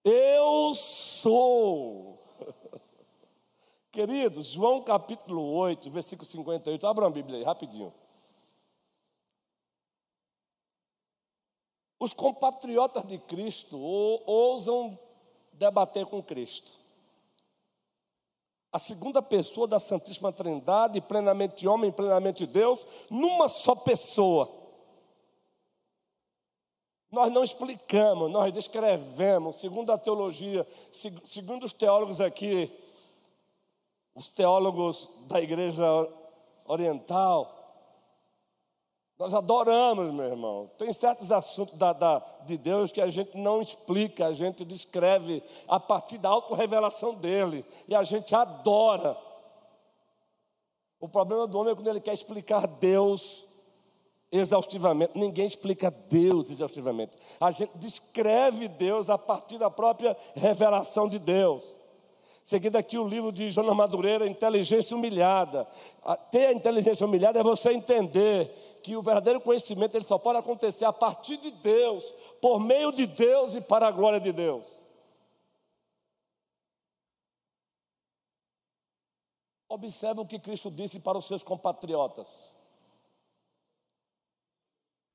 Eu 0.06 0.76
sou. 0.76 2.24
Queridos, 3.92 4.52
João 4.52 4.84
capítulo 4.84 5.42
8, 5.54 5.90
versículo 5.90 6.28
58. 6.30 6.86
Abra 6.86 7.08
a 7.08 7.10
Bíblia 7.10 7.40
aí, 7.40 7.44
rapidinho. 7.44 7.92
Os 12.00 12.14
compatriotas 12.14 13.04
de 13.08 13.18
Cristo 13.18 13.80
ousam 13.80 15.00
debater 15.52 16.06
com 16.06 16.22
Cristo. 16.22 16.72
A 18.72 18.78
segunda 18.78 19.24
pessoa 19.24 19.68
da 19.68 19.80
Santíssima 19.80 20.32
Trindade, 20.32 21.02
plenamente 21.02 21.68
homem, 21.68 21.92
plenamente 21.92 22.46
Deus, 22.46 22.86
numa 23.10 23.50
só 23.50 23.74
pessoa. 23.74 24.65
Nós 27.16 27.32
não 27.32 27.46
explicamos, 27.46 28.30
nós 28.30 28.52
descrevemos, 28.52 29.56
segundo 29.62 29.90
a 29.90 29.98
teologia, 29.98 30.68
segundo 31.24 31.64
os 31.64 31.72
teólogos 31.72 32.20
aqui, 32.20 32.70
os 34.14 34.28
teólogos 34.28 35.10
da 35.26 35.40
igreja 35.40 35.86
oriental, 36.66 37.56
nós 39.18 39.34
adoramos, 39.34 40.12
meu 40.12 40.26
irmão. 40.26 40.70
Tem 40.78 40.92
certos 40.92 41.32
assuntos 41.32 41.80
da, 41.80 41.94
da, 41.94 42.20
de 42.46 42.58
Deus 42.58 42.92
que 42.92 43.00
a 43.00 43.08
gente 43.08 43.38
não 43.38 43.62
explica, 43.62 44.28
a 44.28 44.34
gente 44.34 44.66
descreve 44.66 45.42
a 45.70 45.80
partir 45.80 46.18
da 46.18 46.28
autorrevelação 46.28 47.16
dele. 47.16 47.64
E 47.88 47.96
a 47.96 48.04
gente 48.04 48.36
adora. 48.36 49.16
O 51.00 51.08
problema 51.08 51.48
do 51.48 51.58
homem 51.58 51.72
é 51.72 51.76
quando 51.76 51.88
ele 51.88 52.02
quer 52.02 52.14
explicar 52.14 52.68
Deus 52.68 53.55
exaustivamente. 54.38 55.18
Ninguém 55.18 55.46
explica 55.46 55.90
Deus 55.90 56.50
exaustivamente. 56.50 57.18
A 57.40 57.52
gente 57.52 57.78
descreve 57.78 58.68
Deus 58.68 59.10
a 59.10 59.18
partir 59.18 59.58
da 59.58 59.70
própria 59.70 60.16
revelação 60.36 61.08
de 61.08 61.20
Deus. 61.20 61.78
Seguindo 62.44 62.76
aqui 62.76 62.96
o 62.96 63.08
livro 63.08 63.32
de 63.32 63.50
Jonas 63.50 63.76
Madureira, 63.76 64.28
Inteligência 64.28 64.96
Humilhada. 64.96 65.68
Ter 66.30 66.46
a 66.46 66.54
inteligência 66.54 67.04
humilhada 67.04 67.40
é 67.40 67.44
você 67.44 67.72
entender 67.72 68.80
que 68.84 68.96
o 68.96 69.02
verdadeiro 69.02 69.42
conhecimento 69.42 69.98
ele 69.98 70.06
só 70.06 70.20
pode 70.20 70.38
acontecer 70.38 70.86
a 70.86 70.94
partir 70.94 71.38
de 71.38 71.50
Deus, 71.50 72.04
por 72.40 72.60
meio 72.60 72.92
de 72.92 73.08
Deus 73.08 73.56
e 73.56 73.62
para 73.62 73.88
a 73.88 73.92
glória 73.92 74.20
de 74.20 74.32
Deus. 74.32 74.86
Observe 79.68 80.22
o 80.22 80.26
que 80.26 80.38
Cristo 80.38 80.70
disse 80.70 81.00
para 81.00 81.18
os 81.18 81.26
seus 81.26 81.42
compatriotas. 81.42 82.55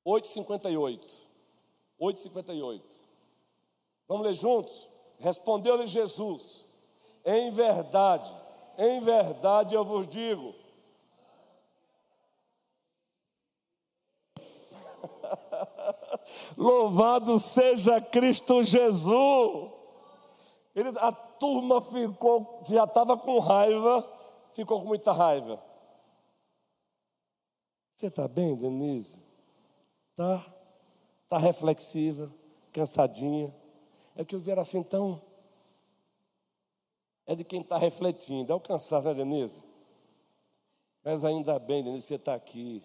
8,58. 0.05 1.27
8,58. 1.99 2.81
Vamos 4.07 4.25
ler 4.25 4.33
juntos? 4.33 4.89
Respondeu-lhe 5.19 5.87
Jesus 5.87 6.65
em 7.25 7.49
verdade, 7.51 8.33
em 8.77 8.99
verdade 8.99 9.73
eu 9.75 9.85
vos 9.85 10.07
digo. 10.07 10.55
Louvado 16.57 17.39
seja 17.39 18.01
Cristo 18.01 18.63
Jesus. 18.63 19.71
Ele, 20.75 20.89
a 20.97 21.11
turma 21.11 21.81
ficou, 21.81 22.63
já 22.65 22.85
estava 22.85 23.17
com 23.17 23.37
raiva, 23.39 24.09
ficou 24.53 24.81
com 24.81 24.87
muita 24.87 25.11
raiva. 25.11 25.61
Você 27.95 28.07
está 28.07 28.27
bem, 28.27 28.55
Denise? 28.55 29.21
Tá? 30.21 30.45
Tá 31.27 31.37
reflexiva, 31.39 32.31
cansadinha. 32.71 33.51
É 34.15 34.23
que 34.23 34.35
eu 34.35 34.39
vi 34.39 34.51
assim 34.51 34.83
tão 34.83 35.19
é 37.25 37.33
de 37.33 37.43
quem 37.43 37.61
está 37.61 37.75
refletindo. 37.75 38.53
É 38.53 38.55
o 38.55 38.59
cansaço, 38.59 39.07
né, 39.07 39.15
Denise? 39.15 39.63
Mas 41.03 41.25
ainda 41.25 41.57
bem, 41.57 41.83
Denise, 41.83 42.05
você 42.05 42.15
está 42.15 42.35
aqui. 42.35 42.83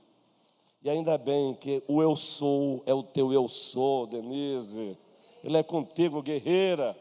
E 0.82 0.88
ainda 0.88 1.18
bem 1.18 1.52
que 1.52 1.82
o 1.86 2.00
eu 2.00 2.16
sou 2.16 2.82
é 2.86 2.94
o 2.94 3.02
teu 3.02 3.30
eu 3.30 3.46
sou, 3.48 4.06
Denise. 4.06 4.96
Ele 5.44 5.58
é 5.58 5.62
contigo, 5.62 6.22
guerreira. 6.22 6.96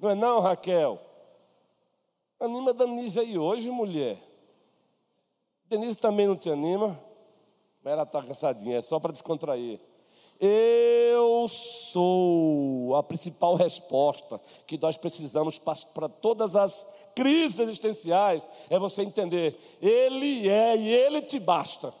Não 0.00 0.08
é 0.08 0.14
não, 0.14 0.40
Raquel? 0.40 0.98
Anima 2.40 2.70
a 2.70 2.72
Denise 2.72 3.20
aí 3.20 3.36
hoje, 3.36 3.70
mulher. 3.70 4.18
Denise 5.66 5.98
também 5.98 6.26
não 6.26 6.36
te 6.36 6.48
anima, 6.48 6.98
mas 7.86 7.92
ela 7.92 8.02
está 8.02 8.20
cansadinha, 8.20 8.78
é 8.78 8.82
só 8.82 8.98
para 8.98 9.12
descontrair. 9.12 9.78
Eu 10.40 11.46
sou 11.46 12.96
a 12.96 13.02
principal 13.02 13.54
resposta 13.54 14.40
que 14.66 14.76
nós 14.76 14.96
precisamos 14.96 15.56
para 15.94 16.08
todas 16.08 16.56
as 16.56 16.88
crises 17.14 17.60
existenciais 17.60 18.50
é 18.68 18.76
você 18.76 19.02
entender, 19.02 19.56
Ele 19.80 20.48
é 20.48 20.76
e 20.76 20.92
Ele 20.92 21.22
te 21.22 21.38
basta. 21.38 21.94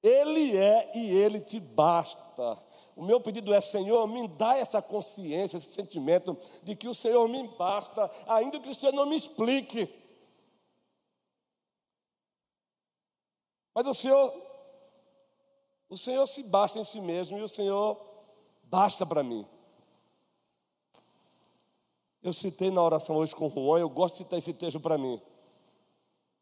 Ele 0.00 0.56
é 0.56 0.92
e 0.96 1.10
Ele 1.10 1.40
te 1.40 1.58
basta. 1.58 2.56
O 2.94 3.02
meu 3.02 3.20
pedido 3.20 3.52
é, 3.52 3.60
Senhor, 3.60 4.06
me 4.06 4.28
dá 4.28 4.56
essa 4.56 4.80
consciência, 4.80 5.56
esse 5.56 5.72
sentimento 5.72 6.38
de 6.62 6.76
que 6.76 6.86
o 6.86 6.94
Senhor 6.94 7.26
me 7.28 7.42
basta, 7.58 8.08
ainda 8.28 8.60
que 8.60 8.70
o 8.70 8.74
Senhor 8.74 8.92
não 8.92 9.04
me 9.04 9.16
explique. 9.16 10.03
Mas 13.74 13.86
o 13.86 13.94
Senhor, 13.94 14.32
o 15.88 15.96
Senhor 15.96 16.26
se 16.26 16.42
basta 16.44 16.78
em 16.78 16.84
si 16.84 17.00
mesmo 17.00 17.38
e 17.38 17.42
o 17.42 17.48
Senhor 17.48 18.00
basta 18.64 19.04
para 19.04 19.22
mim. 19.22 19.46
Eu 22.22 22.32
citei 22.32 22.70
na 22.70 22.80
oração 22.80 23.16
hoje 23.16 23.34
com 23.34 23.46
o 23.46 23.50
Juan, 23.50 23.80
eu 23.80 23.88
gosto 23.88 24.14
de 24.14 24.18
citar 24.18 24.38
esse 24.38 24.54
texto 24.54 24.80
para 24.80 24.96
mim. 24.96 25.20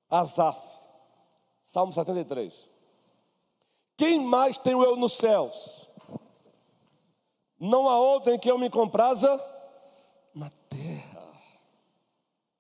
Asaf, 0.08 0.60
Salmo 1.62 1.92
73. 1.92 2.70
Quem 3.96 4.20
mais 4.20 4.58
tem 4.58 4.74
o 4.74 4.84
eu 4.84 4.94
nos 4.96 5.14
céus? 5.14 5.88
Não 7.58 7.88
há 7.88 7.98
outro 7.98 8.32
em 8.32 8.38
que 8.38 8.50
eu 8.50 8.58
me 8.58 8.68
compraza 8.68 9.42
na 10.34 10.50
terra. 10.68 11.32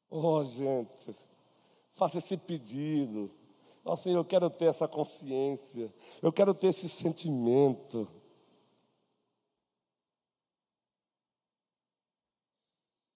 Oh, 0.08 0.42
gente, 0.44 1.14
faça 1.92 2.18
esse 2.18 2.36
pedido. 2.36 3.30
Senhor, 3.96 4.18
eu 4.18 4.24
quero 4.24 4.48
ter 4.48 4.66
essa 4.66 4.86
consciência, 4.86 5.92
eu 6.22 6.32
quero 6.32 6.54
ter 6.54 6.68
esse 6.68 6.88
sentimento. 6.88 8.08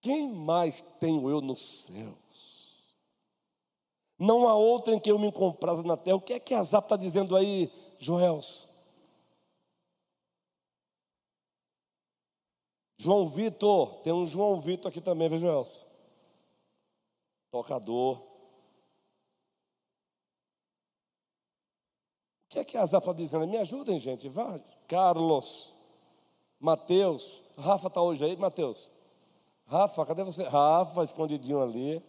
Quem 0.00 0.32
mais 0.32 0.82
tenho 1.00 1.28
eu 1.30 1.40
nos 1.40 1.84
céus? 1.84 2.96
Não 4.18 4.48
há 4.48 4.54
outro 4.54 4.92
em 4.92 5.00
que 5.00 5.10
eu 5.10 5.18
me 5.18 5.30
compraza 5.30 5.82
na 5.82 5.96
terra. 5.96 6.16
O 6.16 6.20
que 6.20 6.32
é 6.32 6.40
que 6.40 6.54
Azap 6.54 6.86
está 6.86 6.96
dizendo 6.96 7.36
aí, 7.36 7.70
Joels? 7.98 8.68
João 12.98 13.26
Vitor, 13.26 13.96
tem 14.02 14.12
um 14.12 14.24
João 14.24 14.58
Vitor 14.58 14.90
aqui 14.90 15.00
também, 15.00 15.28
viu, 15.28 15.38
Joelson? 15.38 15.84
Tocador. 17.50 18.35
Que 22.56 22.60
é 22.60 22.64
que 22.64 22.76
a 22.78 22.82
Azaf 22.82 23.04
está 23.04 23.12
dizendo? 23.12 23.46
Me 23.46 23.58
ajudem, 23.58 23.98
gente, 23.98 24.28
vai. 24.30 24.62
Carlos, 24.88 25.74
Mateus, 26.58 27.44
Rafa 27.58 27.88
está 27.88 28.00
hoje 28.00 28.24
aí, 28.24 28.36
Mateus. 28.36 28.90
Rafa, 29.66 30.06
cadê 30.06 30.24
você? 30.24 30.44
Rafa, 30.44 31.02
escondidinho 31.02 31.62
ali. 31.62 32.02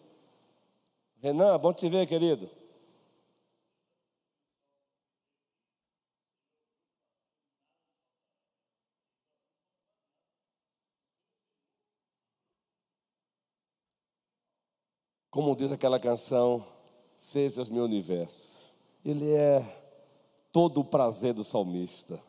Renan, 1.21 1.59
bom 1.59 1.73
te 1.73 1.89
ver, 1.89 2.07
querido. 2.07 2.49
Como 15.29 15.55
diz 15.57 15.71
aquela 15.71 15.99
canção, 15.99 16.65
seja 17.17 17.63
o 17.63 17.73
meu 17.73 17.83
universo. 17.83 18.73
Ele 19.03 19.33
é 19.33 19.86
todo 20.57 20.81
o 20.81 20.83
prazer 20.83 21.35
do 21.35 21.43
salmista. 21.43 22.19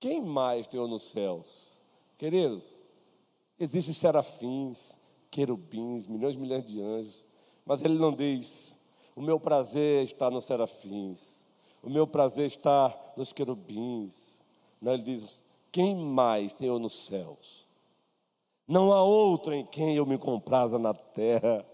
Quem 0.00 0.20
mais 0.20 0.66
tem 0.66 0.80
nos 0.80 1.04
céus? 1.12 1.78
Queridos, 2.16 2.76
existem 3.56 3.94
serafins, 3.94 4.98
querubins, 5.30 6.08
milhões 6.08 6.34
e 6.34 6.38
milhões 6.40 6.66
de 6.66 6.82
anjos, 6.82 7.24
mas 7.64 7.84
ele 7.84 7.96
não 7.96 8.12
diz: 8.12 8.76
o 9.14 9.22
meu 9.22 9.38
prazer 9.38 10.02
está 10.02 10.28
nos 10.28 10.44
serafins, 10.44 11.46
o 11.84 11.88
meu 11.88 12.04
prazer 12.04 12.46
está 12.46 12.92
nos 13.16 13.32
querubins. 13.32 14.44
Não, 14.82 14.94
ele 14.94 15.04
diz: 15.04 15.46
quem 15.70 15.94
mais 15.94 16.52
tem 16.52 16.68
nos 16.80 17.06
céus? 17.06 17.64
Não 18.66 18.92
há 18.92 19.00
outro 19.04 19.54
em 19.54 19.64
quem 19.64 19.94
eu 19.94 20.04
me 20.04 20.18
compraza 20.18 20.80
na 20.80 20.92
terra. 20.92 21.64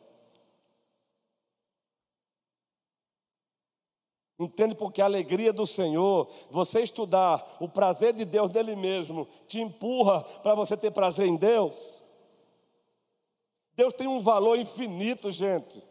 Entende 4.38 4.75
porque 4.75 5.01
a 5.01 5.05
alegria 5.05 5.53
do 5.53 5.66
Senhor, 5.66 6.29
você 6.51 6.81
estudar 6.81 7.57
o 7.61 7.68
prazer 7.68 8.12
de 8.12 8.25
Deus 8.25 8.51
dele 8.51 8.75
mesmo, 8.75 9.29
te 9.47 9.61
empurra 9.61 10.23
para 10.42 10.55
você 10.55 10.77
ter 10.77 10.90
prazer 10.90 11.27
em 11.27 11.37
Deus. 11.37 12.03
Deus 13.77 13.92
tem 13.92 14.09
um 14.09 14.20
valor 14.20 14.59
infinito, 14.59 15.31
gente. 15.31 15.83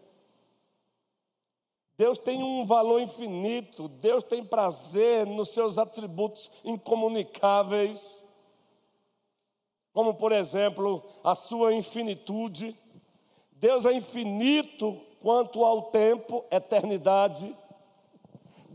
Deus 1.98 2.18
tem 2.18 2.44
um 2.44 2.66
valor 2.66 3.02
infinito. 3.02 3.88
Deus 3.88 4.24
tem 4.24 4.44
prazer 4.44 5.26
nos 5.26 5.50
seus 5.50 5.78
atributos 5.78 6.52
incomunicáveis 6.66 8.24
como 9.94 10.16
por 10.16 10.32
exemplo 10.32 11.04
a 11.24 11.36
sua 11.36 11.74
infinitude. 11.74 12.76
Deus 13.52 13.86
é 13.86 13.94
infinito 13.94 15.00
quanto 15.22 15.64
ao 15.64 15.84
tempo, 15.84 16.44
eternidade. 16.52 17.56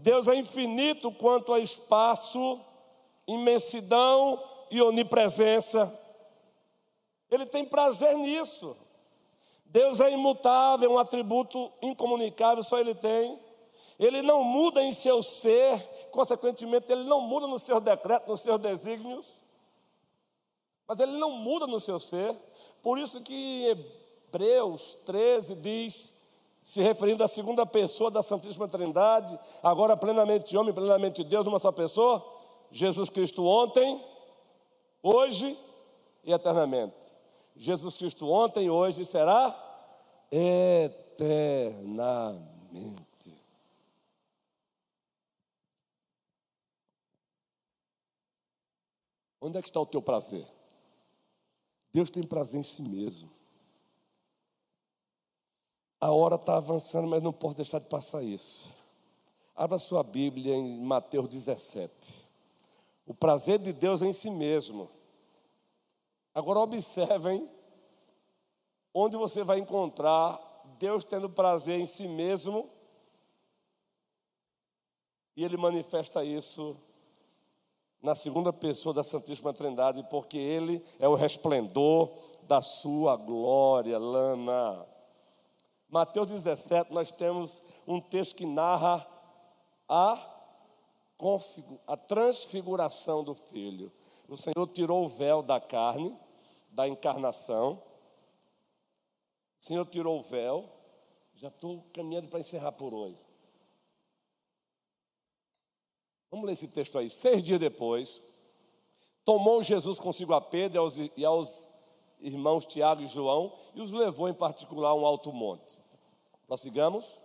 Deus 0.08 0.26
é 0.26 0.34
infinito 0.34 1.12
quanto 1.12 1.52
ao 1.52 1.58
espaço, 1.58 2.58
imensidão 3.26 4.42
e 4.70 4.80
onipresença. 4.80 5.92
Ele 7.30 7.44
tem 7.44 7.62
prazer 7.62 8.16
nisso. 8.16 8.74
Deus 9.66 10.00
é 10.00 10.10
imutável, 10.10 10.90
um 10.92 10.98
atributo 10.98 11.70
incomunicável, 11.82 12.62
só 12.62 12.78
Ele 12.78 12.94
tem. 12.94 13.38
Ele 13.98 14.22
não 14.22 14.42
muda 14.42 14.82
em 14.82 14.92
seu 14.92 15.22
ser, 15.22 15.78
consequentemente, 16.10 16.90
Ele 16.90 17.04
não 17.04 17.20
muda 17.20 17.46
nos 17.46 17.62
seus 17.62 17.82
decretos, 17.82 18.26
nos 18.26 18.40
seus 18.40 18.58
desígnios 18.58 19.46
mas 20.88 20.98
ele 21.00 21.18
não 21.18 21.32
muda 21.32 21.66
no 21.66 21.78
seu 21.78 22.00
ser. 22.00 22.34
Por 22.82 22.98
isso 22.98 23.20
que 23.20 23.66
Hebreus 24.32 24.96
13 25.04 25.54
diz, 25.56 26.14
se 26.68 26.82
referindo 26.82 27.24
à 27.24 27.28
segunda 27.28 27.64
pessoa 27.64 28.10
da 28.10 28.22
Santíssima 28.22 28.68
Trindade, 28.68 29.40
agora 29.62 29.96
plenamente 29.96 30.54
homem, 30.54 30.74
plenamente 30.74 31.24
Deus, 31.24 31.42
numa 31.42 31.58
só 31.58 31.72
pessoa, 31.72 32.22
Jesus 32.70 33.08
Cristo 33.08 33.42
ontem, 33.42 34.04
hoje 35.02 35.58
e 36.22 36.30
eternamente. 36.30 36.94
Jesus 37.56 37.96
Cristo 37.96 38.28
ontem, 38.28 38.66
e 38.66 38.70
hoje 38.70 39.02
será 39.06 39.58
eternamente. 40.30 42.44
Onde 49.40 49.56
é 49.56 49.62
que 49.62 49.68
está 49.68 49.80
o 49.80 49.86
teu 49.86 50.02
prazer? 50.02 50.46
Deus 51.94 52.10
tem 52.10 52.24
prazer 52.24 52.60
em 52.60 52.62
si 52.62 52.82
mesmo. 52.82 53.37
A 56.00 56.10
hora 56.12 56.36
está 56.36 56.56
avançando, 56.56 57.08
mas 57.08 57.22
não 57.22 57.32
posso 57.32 57.56
deixar 57.56 57.80
de 57.80 57.88
passar 57.88 58.22
isso. 58.22 58.72
Abra 59.54 59.78
sua 59.78 60.02
Bíblia 60.02 60.54
em 60.54 60.80
Mateus 60.80 61.28
17. 61.28 61.90
O 63.06 63.14
prazer 63.14 63.58
de 63.58 63.72
Deus 63.72 64.02
é 64.02 64.06
em 64.06 64.12
si 64.12 64.30
mesmo. 64.30 64.88
Agora 66.34 66.60
observem 66.60 67.48
onde 68.94 69.16
você 69.16 69.42
vai 69.42 69.58
encontrar 69.58 70.40
Deus 70.78 71.02
tendo 71.02 71.28
prazer 71.28 71.80
em 71.80 71.86
si 71.86 72.06
mesmo 72.06 72.68
e 75.34 75.44
ele 75.44 75.56
manifesta 75.56 76.24
isso 76.24 76.76
na 78.02 78.14
segunda 78.14 78.52
pessoa 78.52 78.94
da 78.94 79.02
Santíssima 79.02 79.52
Trindade, 79.52 80.04
porque 80.08 80.38
Ele 80.38 80.84
é 80.98 81.08
o 81.08 81.14
resplendor 81.14 82.10
da 82.42 82.62
sua 82.62 83.16
glória, 83.16 83.98
Lana. 83.98 84.86
Mateus 85.88 86.28
17, 86.28 86.92
nós 86.92 87.10
temos 87.10 87.62
um 87.86 87.98
texto 87.98 88.36
que 88.36 88.44
narra 88.44 89.06
a, 89.88 90.42
a 91.86 91.96
transfiguração 91.96 93.24
do 93.24 93.34
Filho. 93.34 93.90
O 94.28 94.36
Senhor 94.36 94.66
tirou 94.68 95.04
o 95.04 95.08
véu 95.08 95.42
da 95.42 95.58
carne, 95.58 96.14
da 96.68 96.86
encarnação. 96.86 97.82
O 99.60 99.64
Senhor 99.64 99.86
tirou 99.86 100.18
o 100.18 100.22
véu. 100.22 100.68
Já 101.34 101.48
estou 101.48 101.82
caminhando 101.94 102.28
para 102.28 102.40
encerrar 102.40 102.72
por 102.72 102.92
hoje. 102.92 103.18
Vamos 106.30 106.44
ler 106.44 106.52
esse 106.52 106.68
texto 106.68 106.98
aí. 106.98 107.08
Seis 107.08 107.42
dias 107.42 107.58
depois, 107.58 108.22
tomou 109.24 109.62
Jesus 109.62 109.98
consigo 109.98 110.34
a 110.34 110.40
Pedro 110.40 110.76
e 110.76 110.78
aos, 110.78 110.98
e 110.98 111.24
aos 111.24 111.67
irmãos 112.20 112.64
Tiago 112.64 113.02
e 113.02 113.06
João 113.06 113.52
e 113.74 113.80
os 113.80 113.92
levou 113.92 114.28
em 114.28 114.34
particular 114.34 114.90
a 114.90 114.94
um 114.94 115.06
alto 115.06 115.32
monte. 115.32 115.80
Prossigamos. 116.46 117.18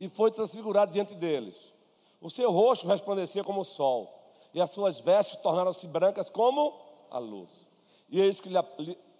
E 0.00 0.08
foi 0.08 0.30
transfigurado 0.30 0.92
diante 0.92 1.14
deles. 1.14 1.74
O 2.20 2.30
seu 2.30 2.50
rosto 2.50 2.86
resplandecia 2.86 3.44
como 3.44 3.60
o 3.60 3.64
sol, 3.64 4.32
e 4.52 4.60
as 4.60 4.70
suas 4.70 4.98
vestes 4.98 5.40
tornaram-se 5.40 5.86
brancas 5.86 6.28
como 6.28 6.74
a 7.10 7.18
luz. 7.18 7.68
E 8.08 8.20
é 8.20 8.26
isso 8.26 8.42
que, 8.42 8.50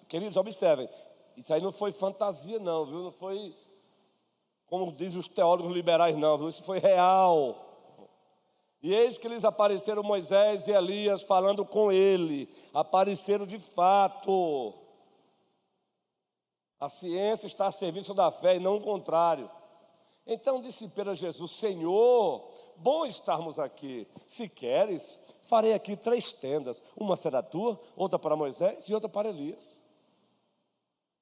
queridos, 0.08 0.36
observem, 0.36 0.88
isso 1.36 1.52
aí 1.52 1.62
não 1.62 1.70
foi 1.70 1.92
fantasia, 1.92 2.58
não, 2.58 2.84
viu? 2.84 3.02
Não 3.02 3.12
foi, 3.12 3.54
como 4.66 4.92
dizem 4.92 5.18
os 5.18 5.28
teólogos 5.28 5.70
liberais, 5.72 6.16
não, 6.16 6.36
viu? 6.36 6.48
Isso 6.48 6.64
foi 6.64 6.78
real. 6.78 7.67
E 8.82 8.94
eis 8.94 9.18
que 9.18 9.26
eles 9.26 9.44
apareceram 9.44 10.02
Moisés 10.02 10.68
e 10.68 10.72
Elias 10.72 11.22
falando 11.22 11.64
com 11.64 11.90
ele. 11.90 12.48
Apareceram 12.72 13.46
de 13.46 13.58
fato. 13.58 14.74
A 16.78 16.88
ciência 16.88 17.46
está 17.46 17.66
a 17.66 17.72
serviço 17.72 18.14
da 18.14 18.30
fé 18.30 18.56
e 18.56 18.60
não 18.60 18.76
o 18.76 18.80
contrário. 18.80 19.50
Então 20.24 20.60
disse 20.60 20.86
Pedro 20.88 21.10
a 21.10 21.14
Jesus: 21.14 21.50
Senhor, 21.52 22.52
bom 22.76 23.04
estarmos 23.04 23.58
aqui. 23.58 24.06
Se 24.26 24.48
queres, 24.48 25.18
farei 25.42 25.72
aqui 25.72 25.96
três 25.96 26.32
tendas: 26.32 26.82
uma 26.96 27.16
será 27.16 27.42
tua, 27.42 27.80
outra 27.96 28.18
para 28.18 28.36
Moisés 28.36 28.88
e 28.88 28.94
outra 28.94 29.08
para 29.08 29.30
Elias. 29.30 29.82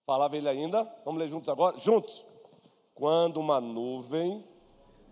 Falava 0.04 0.36
ele 0.36 0.48
ainda, 0.48 0.84
vamos 1.04 1.18
ler 1.18 1.28
juntos 1.28 1.48
agora? 1.48 1.78
Juntos. 1.78 2.24
Quando 2.94 3.38
uma 3.38 3.60
nuvem, 3.60 4.44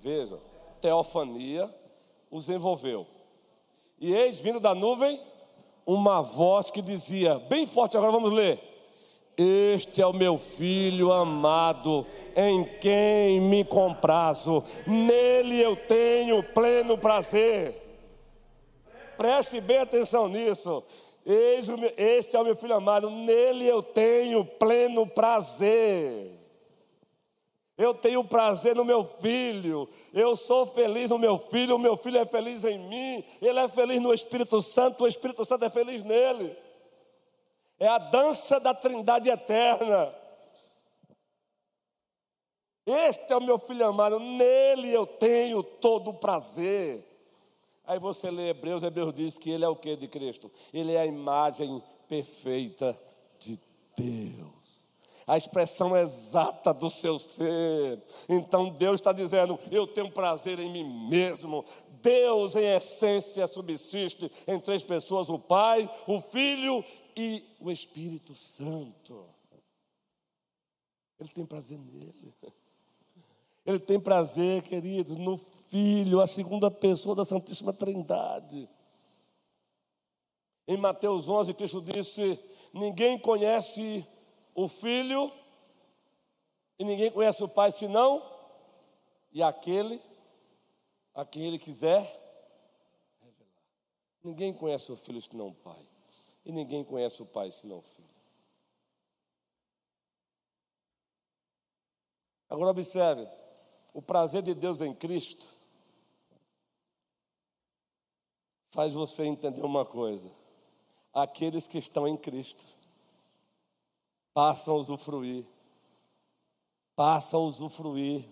veja, 0.00 0.38
teofania, 0.80 1.72
os 2.34 2.48
envolveu. 2.48 3.06
E 4.00 4.12
eis 4.12 4.40
vindo 4.40 4.58
da 4.58 4.74
nuvem 4.74 5.20
uma 5.86 6.20
voz 6.20 6.68
que 6.68 6.82
dizia, 6.82 7.38
bem 7.38 7.64
forte, 7.64 7.96
agora 7.96 8.10
vamos 8.10 8.32
ler: 8.32 8.60
Este 9.36 10.02
é 10.02 10.06
o 10.06 10.12
meu 10.12 10.36
filho 10.36 11.12
amado, 11.12 12.04
em 12.36 12.64
quem 12.80 13.40
me 13.40 13.64
comprazo, 13.64 14.64
nele 14.84 15.60
eu 15.60 15.76
tenho 15.76 16.42
pleno 16.42 16.98
prazer. 16.98 17.80
Preste 19.16 19.60
bem 19.60 19.78
atenção 19.78 20.28
nisso. 20.28 20.82
Este 21.24 22.36
é 22.36 22.40
o 22.40 22.44
meu 22.44 22.56
filho 22.56 22.74
amado, 22.74 23.08
nele 23.10 23.64
eu 23.64 23.80
tenho 23.80 24.44
pleno 24.44 25.06
prazer. 25.06 26.43
Eu 27.76 27.92
tenho 27.92 28.22
prazer 28.22 28.76
no 28.76 28.84
meu 28.84 29.04
filho, 29.04 29.88
eu 30.12 30.36
sou 30.36 30.64
feliz 30.64 31.10
no 31.10 31.18
meu 31.18 31.38
filho, 31.38 31.74
o 31.74 31.78
meu 31.78 31.96
filho 31.96 32.18
é 32.18 32.24
feliz 32.24 32.62
em 32.62 32.78
mim, 32.78 33.24
ele 33.42 33.58
é 33.58 33.68
feliz 33.68 34.00
no 34.00 34.14
Espírito 34.14 34.62
Santo, 34.62 35.02
o 35.02 35.08
Espírito 35.08 35.44
Santo 35.44 35.64
é 35.64 35.68
feliz 35.68 36.04
nele. 36.04 36.56
É 37.78 37.88
a 37.88 37.98
dança 37.98 38.60
da 38.60 38.72
Trindade 38.72 39.28
eterna. 39.28 40.14
Este 42.86 43.32
é 43.32 43.36
o 43.36 43.42
meu 43.42 43.58
filho 43.58 43.84
amado, 43.84 44.20
nele 44.20 44.92
eu 44.92 45.04
tenho 45.04 45.60
todo 45.60 46.10
o 46.10 46.14
prazer. 46.14 47.04
Aí 47.84 47.98
você 47.98 48.30
lê 48.30 48.50
Hebreus, 48.50 48.84
Hebreus 48.84 49.12
diz 49.12 49.36
que 49.36 49.50
ele 49.50 49.64
é 49.64 49.68
o 49.68 49.74
que 49.74 49.96
de 49.96 50.06
Cristo? 50.06 50.50
Ele 50.72 50.92
é 50.92 51.00
a 51.00 51.06
imagem 51.06 51.82
perfeita 52.06 52.96
de 53.40 53.58
Deus 53.96 54.83
a 55.26 55.36
expressão 55.36 55.96
exata 55.96 56.72
do 56.72 56.90
seu 56.90 57.18
ser. 57.18 58.02
Então 58.28 58.70
Deus 58.70 58.96
está 59.00 59.12
dizendo: 59.12 59.58
Eu 59.70 59.86
tenho 59.86 60.10
prazer 60.10 60.58
em 60.58 60.70
mim 60.70 61.08
mesmo. 61.08 61.64
Deus, 62.02 62.54
em 62.54 62.66
essência, 62.66 63.46
subsiste 63.46 64.30
em 64.46 64.60
três 64.60 64.82
pessoas: 64.82 65.28
o 65.28 65.38
Pai, 65.38 65.88
o 66.06 66.20
Filho 66.20 66.84
e 67.16 67.44
o 67.60 67.70
Espírito 67.70 68.34
Santo. 68.34 69.24
Ele 71.18 71.28
tem 71.30 71.46
prazer 71.46 71.78
nele. 71.78 72.34
Ele 73.64 73.78
tem 73.78 73.98
prazer, 73.98 74.62
queridos, 74.62 75.16
no 75.16 75.38
Filho, 75.38 76.20
a 76.20 76.26
segunda 76.26 76.70
pessoa 76.70 77.14
da 77.14 77.24
Santíssima 77.24 77.72
Trindade. 77.72 78.68
Em 80.68 80.76
Mateus 80.76 81.28
11, 81.28 81.54
Cristo 81.54 81.80
disse: 81.80 82.38
Ninguém 82.74 83.18
conhece 83.18 84.06
o 84.54 84.68
filho, 84.68 85.32
e 86.78 86.84
ninguém 86.84 87.10
conhece 87.10 87.42
o 87.42 87.48
pai 87.48 87.70
senão, 87.70 88.22
e 89.32 89.42
aquele 89.42 90.00
a 91.14 91.24
quem 91.24 91.46
ele 91.46 91.58
quiser 91.58 92.02
revelar. 93.20 93.62
Ninguém 94.22 94.54
conhece 94.54 94.90
o 94.92 94.96
filho 94.96 95.20
senão 95.20 95.48
o 95.48 95.54
pai, 95.54 95.88
e 96.44 96.52
ninguém 96.52 96.84
conhece 96.84 97.20
o 97.22 97.26
pai 97.26 97.50
senão 97.50 97.78
o 97.78 97.82
filho. 97.82 98.08
Agora 102.48 102.70
observe, 102.70 103.28
o 103.92 104.00
prazer 104.00 104.42
de 104.42 104.54
Deus 104.54 104.80
em 104.80 104.94
Cristo 104.94 105.48
faz 108.70 108.92
você 108.92 109.24
entender 109.24 109.64
uma 109.64 109.84
coisa: 109.84 110.30
aqueles 111.12 111.66
que 111.66 111.78
estão 111.78 112.06
em 112.06 112.16
Cristo 112.16 112.64
passam 114.34 114.74
a 114.74 114.78
usufruir, 114.78 115.46
passam 116.96 117.40
a 117.40 117.44
usufruir 117.44 118.24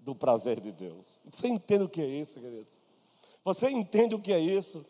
do 0.00 0.14
prazer 0.14 0.60
de 0.60 0.72
Deus. 0.72 1.18
Você 1.24 1.46
entende 1.46 1.84
o 1.84 1.88
que 1.88 2.02
é 2.02 2.06
isso, 2.06 2.40
queridos? 2.40 2.76
Você 3.44 3.70
entende 3.70 4.14
o 4.14 4.20
que 4.20 4.32
é 4.32 4.40
isso? 4.40 4.84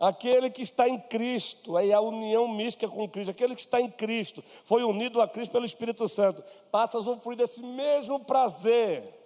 Aquele 0.00 0.50
que 0.50 0.62
está 0.62 0.88
em 0.88 1.00
Cristo, 1.00 1.76
aí 1.76 1.92
a 1.92 2.00
união 2.00 2.48
mística 2.48 2.88
com 2.88 3.08
Cristo, 3.08 3.30
aquele 3.30 3.54
que 3.54 3.60
está 3.60 3.80
em 3.80 3.90
Cristo, 3.90 4.42
foi 4.64 4.82
unido 4.82 5.20
a 5.20 5.28
Cristo 5.28 5.52
pelo 5.52 5.64
Espírito 5.64 6.08
Santo, 6.08 6.42
passa 6.70 6.96
a 6.96 7.00
usufruir 7.00 7.38
desse 7.38 7.62
mesmo 7.62 8.24
prazer. 8.24 9.22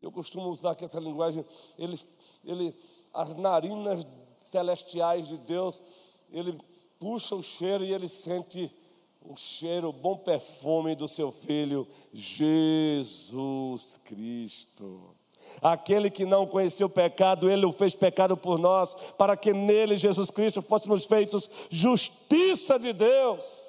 Eu 0.00 0.10
costumo 0.10 0.48
usar 0.48 0.72
aqui 0.72 0.84
essa 0.84 1.00
linguagem, 1.00 1.44
ele, 1.78 1.98
ele, 2.44 2.76
as 3.12 3.34
narinas 3.36 4.06
celestiais 4.50 5.28
de 5.28 5.38
Deus, 5.38 5.80
ele 6.30 6.58
puxa 6.98 7.34
o 7.34 7.42
cheiro 7.42 7.84
e 7.84 7.92
ele 7.92 8.08
sente 8.08 8.70
o 9.20 9.36
cheiro, 9.36 9.88
o 9.88 9.92
bom 9.92 10.16
perfume 10.16 10.94
do 10.94 11.06
seu 11.06 11.30
filho, 11.30 11.86
Jesus 12.12 13.98
Cristo. 14.04 15.14
Aquele 15.62 16.10
que 16.10 16.26
não 16.26 16.46
conheceu 16.46 16.86
o 16.86 16.90
pecado, 16.90 17.50
ele 17.50 17.64
o 17.64 17.72
fez 17.72 17.94
pecado 17.94 18.36
por 18.36 18.58
nós, 18.58 18.94
para 19.16 19.36
que 19.36 19.52
nele, 19.52 19.96
Jesus 19.96 20.30
Cristo, 20.30 20.62
fôssemos 20.62 21.04
feitos 21.04 21.50
justiça 21.70 22.78
de 22.78 22.92
Deus. 22.92 23.68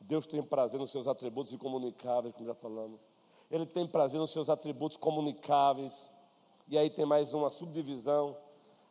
Deus 0.00 0.26
tem 0.26 0.40
prazer 0.40 0.78
nos 0.78 0.90
seus 0.90 1.08
atributos 1.08 1.52
incomunicáveis, 1.52 2.32
como 2.32 2.46
já 2.46 2.54
falamos. 2.54 3.10
Ele 3.50 3.66
tem 3.66 3.86
prazer 3.86 4.20
nos 4.20 4.30
seus 4.30 4.48
atributos 4.48 4.96
comunicáveis. 4.96 6.10
E 6.68 6.76
aí 6.76 6.90
tem 6.90 7.06
mais 7.06 7.32
uma 7.32 7.50
subdivisão: 7.50 8.36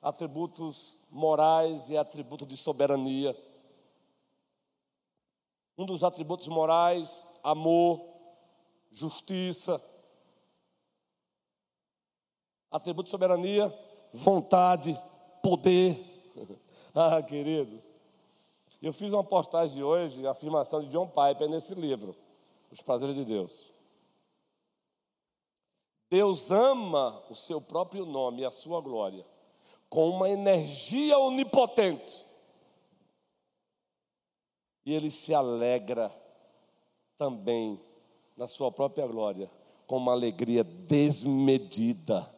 atributos 0.01 0.99
morais 1.11 1.89
e 1.89 1.97
atributo 1.97 2.45
de 2.45 2.55
soberania. 2.55 3.35
Um 5.77 5.85
dos 5.85 6.03
atributos 6.03 6.47
morais, 6.47 7.27
amor, 7.43 8.01
justiça. 8.91 9.83
Atributo 12.71 13.05
de 13.05 13.11
soberania, 13.11 13.73
vontade, 14.13 14.97
poder. 15.43 15.99
ah, 16.95 17.21
queridos. 17.21 17.99
Eu 18.81 18.93
fiz 18.93 19.11
uma 19.11 19.23
postagem 19.23 19.83
hoje, 19.83 20.25
a 20.25 20.31
afirmação 20.31 20.81
de 20.81 20.87
John 20.87 21.07
Piper 21.07 21.49
nesse 21.49 21.73
livro, 21.73 22.15
Os 22.71 22.81
Prazeres 22.81 23.15
de 23.15 23.25
Deus. 23.25 23.74
Deus 26.09 26.51
ama 26.51 27.23
o 27.29 27.35
seu 27.35 27.59
próprio 27.59 28.05
nome 28.05 28.41
e 28.41 28.45
a 28.45 28.51
sua 28.51 28.79
glória 28.81 29.25
com 29.89 30.09
uma 30.09 30.29
energia 30.29 31.17
onipotente. 31.17 32.25
E 34.85 34.93
ele 34.93 35.09
se 35.09 35.33
alegra 35.33 36.11
também 37.17 37.79
na 38.35 38.47
sua 38.47 38.71
própria 38.71 39.07
glória 39.07 39.49
com 39.87 39.97
uma 39.97 40.11
alegria 40.11 40.63
desmedida. 40.63 42.29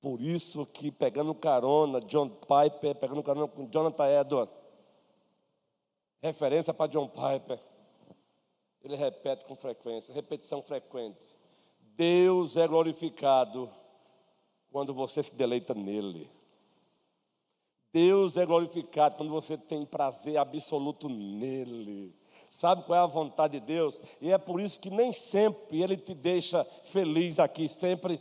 Por 0.00 0.20
isso 0.20 0.64
que 0.66 0.92
pegando 0.92 1.34
carona, 1.34 2.00
John 2.00 2.28
Piper, 2.28 2.94
pegando 2.94 3.22
carona 3.22 3.48
com 3.48 3.66
Jonathan 3.68 4.06
Edwards, 4.06 4.54
referência 6.22 6.72
para 6.72 6.90
John 6.90 7.08
Piper, 7.08 7.58
ele 8.82 8.96
repete 8.96 9.44
com 9.44 9.56
frequência, 9.56 10.14
repetição 10.14 10.62
frequente. 10.62 11.36
Deus 11.98 12.56
é 12.56 12.64
glorificado 12.68 13.68
quando 14.70 14.94
você 14.94 15.20
se 15.20 15.34
deleita 15.34 15.74
nele. 15.74 16.30
Deus 17.92 18.36
é 18.36 18.46
glorificado 18.46 19.16
quando 19.16 19.30
você 19.30 19.58
tem 19.58 19.84
prazer 19.84 20.36
absoluto 20.36 21.08
nele. 21.08 22.14
Sabe 22.48 22.84
qual 22.84 22.96
é 22.96 23.02
a 23.02 23.06
vontade 23.06 23.58
de 23.58 23.66
Deus? 23.66 24.00
E 24.20 24.30
é 24.30 24.38
por 24.38 24.60
isso 24.60 24.78
que 24.78 24.90
nem 24.90 25.10
sempre 25.10 25.82
Ele 25.82 25.96
te 25.96 26.14
deixa 26.14 26.64
feliz 26.84 27.40
aqui, 27.40 27.68
sempre. 27.68 28.20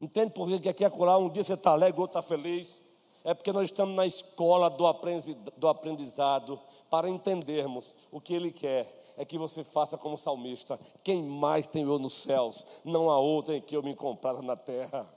Entende 0.00 0.32
por 0.32 0.48
que 0.60 0.68
aqui 0.68 0.84
é 0.84 0.90
colar? 0.90 1.16
Um 1.18 1.30
dia 1.30 1.44
você 1.44 1.54
está 1.54 1.70
alegre, 1.70 2.00
outro 2.00 2.18
está 2.18 2.28
feliz. 2.28 2.82
É 3.22 3.34
porque 3.34 3.52
nós 3.52 3.66
estamos 3.66 3.94
na 3.94 4.04
escola 4.04 4.68
do 4.68 5.68
aprendizado 5.68 6.60
para 6.90 7.08
entendermos 7.08 7.94
o 8.10 8.20
que 8.20 8.34
Ele 8.34 8.50
quer. 8.50 9.00
É 9.22 9.24
que 9.24 9.38
você 9.38 9.62
faça 9.62 9.96
como 9.96 10.18
salmista: 10.18 10.80
quem 11.04 11.22
mais 11.22 11.68
tem 11.68 11.84
eu 11.84 11.96
nos 11.96 12.12
céus? 12.12 12.66
Não 12.84 13.08
há 13.08 13.16
outro 13.20 13.54
em 13.54 13.60
que 13.60 13.76
eu 13.76 13.80
me 13.80 13.94
comprara 13.94 14.42
na 14.42 14.56
terra. 14.56 15.08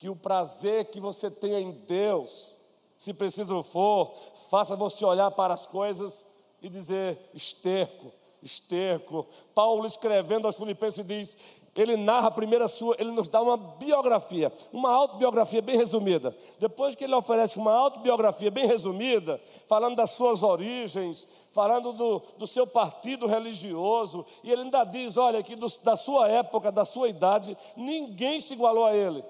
Que 0.00 0.08
o 0.08 0.16
prazer 0.16 0.86
que 0.86 0.98
você 0.98 1.30
tenha 1.30 1.60
em 1.60 1.70
Deus 1.70 2.58
se 2.96 3.14
preciso 3.14 3.62
for, 3.62 4.12
faça 4.50 4.74
você 4.74 5.04
olhar 5.04 5.30
para 5.30 5.54
as 5.54 5.64
coisas 5.64 6.26
e 6.60 6.68
dizer: 6.68 7.20
esterco, 7.32 8.12
esterco. 8.42 9.24
Paulo 9.54 9.86
escrevendo 9.86 10.48
aos 10.48 10.56
Filipenses 10.56 11.06
diz: 11.06 11.36
ele 11.78 11.96
narra 11.96 12.28
primeiro 12.28 12.64
a 12.64 12.68
sua, 12.68 12.96
ele 12.98 13.12
nos 13.12 13.28
dá 13.28 13.40
uma 13.40 13.56
biografia, 13.56 14.52
uma 14.72 14.90
autobiografia 14.90 15.62
bem 15.62 15.76
resumida. 15.76 16.36
Depois 16.58 16.96
que 16.96 17.04
ele 17.04 17.14
oferece 17.14 17.56
uma 17.56 17.72
autobiografia 17.72 18.50
bem 18.50 18.66
resumida, 18.66 19.40
falando 19.68 19.94
das 19.94 20.10
suas 20.10 20.42
origens, 20.42 21.28
falando 21.52 21.92
do, 21.92 22.18
do 22.36 22.48
seu 22.48 22.66
partido 22.66 23.28
religioso, 23.28 24.26
e 24.42 24.50
ele 24.50 24.62
ainda 24.62 24.82
diz: 24.82 25.16
olha, 25.16 25.40
que 25.40 25.54
do, 25.54 25.68
da 25.84 25.94
sua 25.94 26.28
época, 26.28 26.72
da 26.72 26.84
sua 26.84 27.08
idade, 27.08 27.56
ninguém 27.76 28.40
se 28.40 28.54
igualou 28.54 28.84
a 28.84 28.96
ele. 28.96 29.24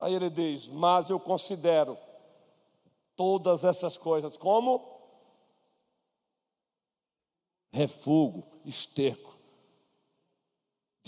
Aí 0.00 0.12
ele 0.12 0.28
diz: 0.28 0.66
Mas 0.66 1.08
eu 1.08 1.20
considero 1.20 1.96
todas 3.14 3.62
essas 3.62 3.96
coisas 3.96 4.36
como 4.36 4.98
refúgio, 7.72 8.42
esterco. 8.64 9.27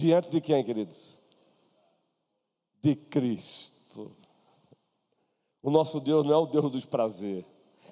Diante 0.01 0.31
de 0.31 0.41
quem, 0.41 0.65
queridos? 0.65 1.19
De 2.81 2.97
Cristo. 2.97 4.11
O 5.63 5.71
nosso 5.71 6.01
Deus 6.01 6.25
não 6.25 6.33
é 6.33 6.37
o 6.39 6.47
Deus 6.47 6.71
dos 6.71 6.87
prazeres. 6.87 7.45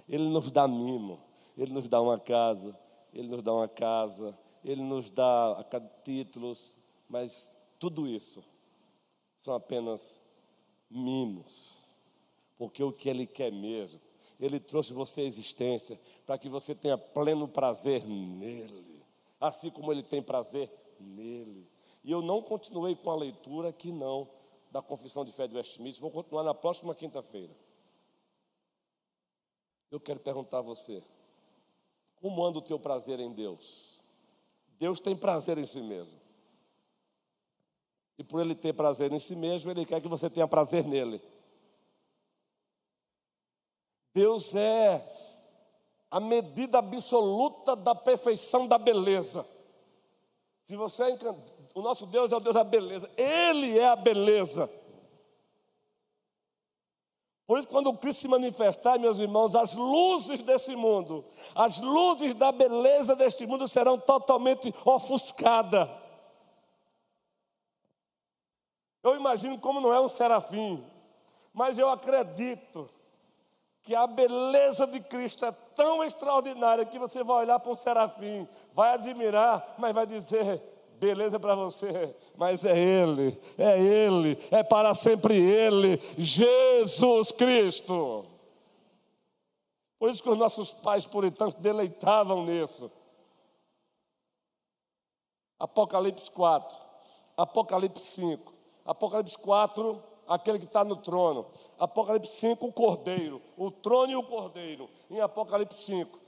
Ele 0.09 0.27
nos 0.31 0.51
dá 0.51 0.67
mimo, 0.67 1.21
ele 1.55 1.71
nos 1.71 1.87
dá 1.87 2.01
uma 2.01 2.19
casa, 2.19 2.75
ele 3.13 3.29
nos 3.29 3.43
dá 3.43 3.53
uma 3.53 3.69
casa, 3.69 4.35
ele 4.65 4.81
nos 4.81 5.11
dá 5.11 5.63
títulos, 6.03 6.79
mas 7.07 7.61
tudo 7.79 8.09
isso 8.09 8.43
são 9.37 9.55
apenas 9.55 10.19
mimos, 10.91 11.87
porque 12.57 12.83
o 12.83 12.91
que 12.91 13.11
Ele 13.11 13.27
quer 13.27 13.53
mesmo, 13.53 14.01
Ele 14.41 14.59
trouxe 14.59 14.95
você 14.95 15.21
à 15.21 15.25
existência 15.25 16.01
para 16.25 16.39
que 16.39 16.49
você 16.49 16.75
tenha 16.75 16.97
pleno 16.97 17.47
prazer 17.47 18.03
nele, 18.07 19.03
assim 19.39 19.69
como 19.69 19.93
Ele 19.93 20.03
tem 20.03 20.23
prazer 20.23 20.71
nele. 20.99 21.69
E 22.09 22.11
eu 22.11 22.23
não 22.23 22.41
continuei 22.41 22.97
com 22.97 23.11
a 23.11 23.17
leitura 23.17 23.69
aqui 23.69 23.93
não, 23.93 24.27
da 24.71 24.81
Confissão 24.81 25.27
de 25.27 25.31
Fé 25.31 25.47
de 25.47 25.55
Westminster, 25.55 26.01
vou 26.01 26.11
continuar 26.11 26.43
na 26.43 26.55
próxima 26.55 26.95
quinta-feira. 26.95 27.55
Eu 29.91 30.01
quero 30.01 30.19
perguntar 30.19 30.61
a 30.61 30.63
você, 30.63 31.05
como 32.17 32.43
anda 32.43 32.61
o 32.61 32.63
teu 32.63 32.81
prazer 32.81 33.21
em 33.21 33.31
Deus? 33.31 34.03
Deus 34.79 35.01
tem 35.01 35.15
prazer 35.15 35.59
em 35.59 35.67
si 35.67 35.83
mesmo. 35.83 36.19
E 38.17 38.25
por 38.25 38.41
ele 38.41 38.55
ter 38.55 38.73
prazer 38.73 39.13
em 39.13 39.19
si 39.19 39.37
mesmo, 39.37 39.71
ele 39.71 39.85
quer 39.85 40.01
que 40.01 40.09
você 40.09 40.31
tenha 40.31 40.49
prazer 40.49 40.87
nele. 40.87 41.21
Deus 44.15 44.55
é 44.55 45.07
a 46.11 46.21
medida 46.21 46.79
absoluta 46.79 47.77
da 47.77 47.95
perfeição 47.95 48.67
da 48.67 48.79
beleza. 48.79 49.47
Se 50.63 50.75
você 50.75 51.03
é 51.03 51.11
o 51.75 51.83
nosso 51.83 52.07
Deus 52.07 52.33
é 52.33 52.37
o 52.37 52.41
Deus 52.41 52.55
da 52.55 52.65
beleza. 52.65 53.11
Ele 53.17 53.79
é 53.79 53.89
a 53.89 53.97
beleza. 53.97 54.69
Por 57.49 57.59
isso, 57.59 57.69
quando 57.69 57.87
o 57.87 57.97
Cristo 57.97 58.21
se 58.21 58.29
manifestar, 58.29 58.99
meus 58.99 59.19
irmãos, 59.19 59.55
as 59.55 59.75
luzes 59.75 60.43
desse 60.43 60.77
mundo, 60.77 61.25
as 61.55 61.81
luzes 61.81 62.35
da 62.35 62.53
beleza 62.53 63.17
deste 63.17 63.47
mundo 63.47 63.67
serão 63.67 63.99
totalmente 63.99 64.75
ofuscadas. 64.85 65.89
Eu 69.03 69.17
imagino 69.17 69.59
como 69.59 69.81
não 69.81 69.95
é 69.95 69.99
um 69.99 70.11
serafim, 70.11 70.85
mas 71.55 71.79
eu 71.79 71.89
acredito 71.89 72.91
que 73.83 73.95
a 73.95 74.07
beleza 74.07 74.87
de 74.87 75.01
Cristo 75.01 75.47
é 75.47 75.53
tão 75.75 76.05
extraordinária 76.05 76.85
que 76.85 76.99
você 76.99 77.25
vai 77.25 77.39
olhar 77.39 77.59
para 77.59 77.73
um 77.73 77.75
serafim, 77.75 78.47
vai 78.75 78.93
admirar, 78.93 79.77
mas 79.79 79.95
vai 79.95 80.05
dizer: 80.05 80.63
beleza 80.99 81.39
para 81.39 81.55
você, 81.55 82.15
mas 82.37 82.65
é 82.65 82.77
Ele, 82.79 83.41
é 83.57 83.81
Ele, 83.81 84.39
é 84.51 84.63
para 84.63 84.95
sempre 84.95 85.37
Ele, 85.37 86.01
Jesus 86.17 87.33
Cristo. 87.33 88.27
Por 89.99 90.11
isso 90.11 90.23
que 90.23 90.31
os 90.31 90.39
nossos 90.39 90.71
pais 90.71 91.07
puritanos 91.07 91.55
deleitavam 91.55 92.45
nisso. 92.45 92.91
Apocalipse 95.59 96.31
4, 96.31 96.77
Apocalipse 97.37 98.05
5. 98.05 98.53
Apocalipse 98.85 99.37
4, 99.39 100.03
aquele 100.27 100.59
que 100.59 100.65
está 100.65 100.85
no 100.85 100.97
trono. 100.97 101.47
Apocalipse 101.79 102.37
5, 102.37 102.67
o 102.67 102.73
cordeiro. 102.73 103.43
O 103.57 103.71
trono 103.71 104.13
e 104.13 104.17
o 104.17 104.23
cordeiro. 104.23 104.89
Em 105.11 105.21
Apocalipse 105.21 105.83
5, 105.85 106.21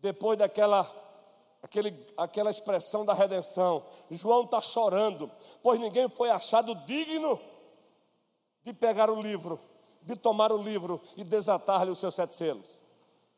depois 0.00 0.38
daquela 0.38 0.84
aquele, 1.62 2.06
aquela 2.16 2.50
expressão 2.50 3.04
da 3.04 3.12
redenção, 3.12 3.84
João 4.10 4.44
está 4.44 4.60
chorando, 4.60 5.30
pois 5.62 5.80
ninguém 5.80 6.08
foi 6.08 6.30
achado 6.30 6.74
digno 6.86 7.40
de 8.64 8.72
pegar 8.72 9.10
o 9.10 9.20
livro, 9.20 9.60
de 10.02 10.16
tomar 10.16 10.52
o 10.52 10.56
livro 10.56 11.00
e 11.16 11.24
desatar-lhe 11.24 11.90
os 11.90 11.98
seus 11.98 12.14
sete 12.14 12.32
selos. 12.32 12.82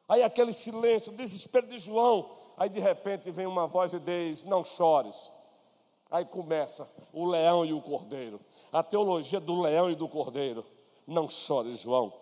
Aí 0.09 0.23
aquele 0.23 0.53
silêncio, 0.53 1.13
desespero 1.13 1.67
de 1.67 1.79
João. 1.79 2.31
Aí 2.57 2.69
de 2.69 2.81
repente 2.81 3.31
vem 3.31 3.47
uma 3.47 3.67
voz 3.67 3.93
e 3.93 3.99
diz: 3.99 4.45
Não 4.45 4.65
chores. 4.65 5.31
Aí 6.11 6.25
começa 6.27 6.87
o 7.13 7.25
leão 7.25 7.65
e 7.65 7.73
o 7.73 7.81
cordeiro. 7.81 8.39
A 8.71 8.83
teologia 8.83 9.41
do 9.41 9.61
leão 9.61 9.91
e 9.91 9.95
do 9.95 10.07
cordeiro. 10.07 10.65
Não 11.07 11.29
chore, 11.29 11.75
João, 11.77 12.13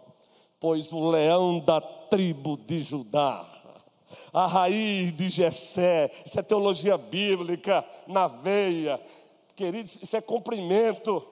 pois 0.60 0.92
o 0.92 1.10
leão 1.10 1.58
da 1.58 1.80
tribo 1.80 2.56
de 2.56 2.80
Judá, 2.80 3.46
a 4.32 4.46
raiz 4.46 5.12
de 5.12 5.28
Jessé, 5.28 6.10
isso 6.24 6.38
é 6.38 6.42
teologia 6.42 6.96
bíblica 6.96 7.84
na 8.06 8.26
veia. 8.26 9.00
Queridos, 9.54 9.98
isso 10.02 10.16
é 10.16 10.20
cumprimento. 10.20 11.26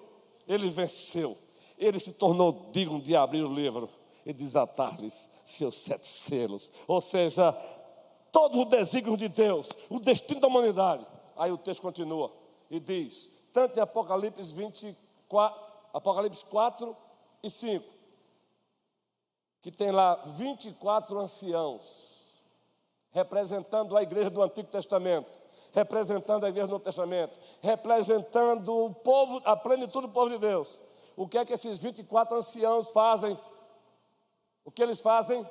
Ele 0.46 0.68
venceu. 0.70 1.36
Ele 1.78 2.00
se 2.00 2.14
tornou 2.14 2.70
digno 2.72 3.00
de 3.00 3.14
abrir 3.14 3.42
o 3.42 3.52
livro 3.52 3.88
e 4.24 4.32
desatar-lhes 4.32 5.28
seus 5.44 5.76
sete 5.76 6.06
selos. 6.06 6.70
Ou 6.86 7.00
seja, 7.00 7.52
todo 8.32 8.60
o 8.60 8.64
desígnio 8.64 9.16
de 9.16 9.28
Deus, 9.28 9.70
o 9.88 9.98
destino 9.98 10.40
da 10.40 10.48
humanidade. 10.48 11.06
Aí 11.36 11.50
o 11.52 11.58
texto 11.58 11.82
continua 11.82 12.32
e 12.70 12.78
diz, 12.80 13.30
tanto 13.52 13.78
em 13.78 13.82
Apocalipse 13.82 14.52
24, 14.54 15.68
Apocalipse 15.92 16.44
4 16.44 16.96
e 17.42 17.48
5, 17.48 17.84
que 19.60 19.70
tem 19.70 19.90
lá 19.90 20.16
24 20.26 21.18
anciãos, 21.18 22.17
representando 23.10 23.96
a 23.96 24.02
igreja 24.02 24.30
do 24.30 24.42
Antigo 24.42 24.68
Testamento, 24.68 25.40
representando 25.72 26.44
a 26.44 26.48
igreja 26.48 26.66
do 26.66 26.72
Novo 26.72 26.84
Testamento, 26.84 27.38
representando 27.60 28.84
o 28.84 28.94
povo, 28.94 29.40
a 29.44 29.56
plenitude 29.56 30.06
do 30.06 30.12
povo 30.12 30.30
de 30.30 30.38
Deus. 30.38 30.80
O 31.16 31.26
que 31.26 31.38
é 31.38 31.44
que 31.44 31.52
esses 31.52 31.78
24 31.78 32.36
anciãos 32.36 32.90
fazem? 32.90 33.38
O 34.64 34.70
que 34.70 34.82
eles 34.82 35.00
fazem? 35.00 35.46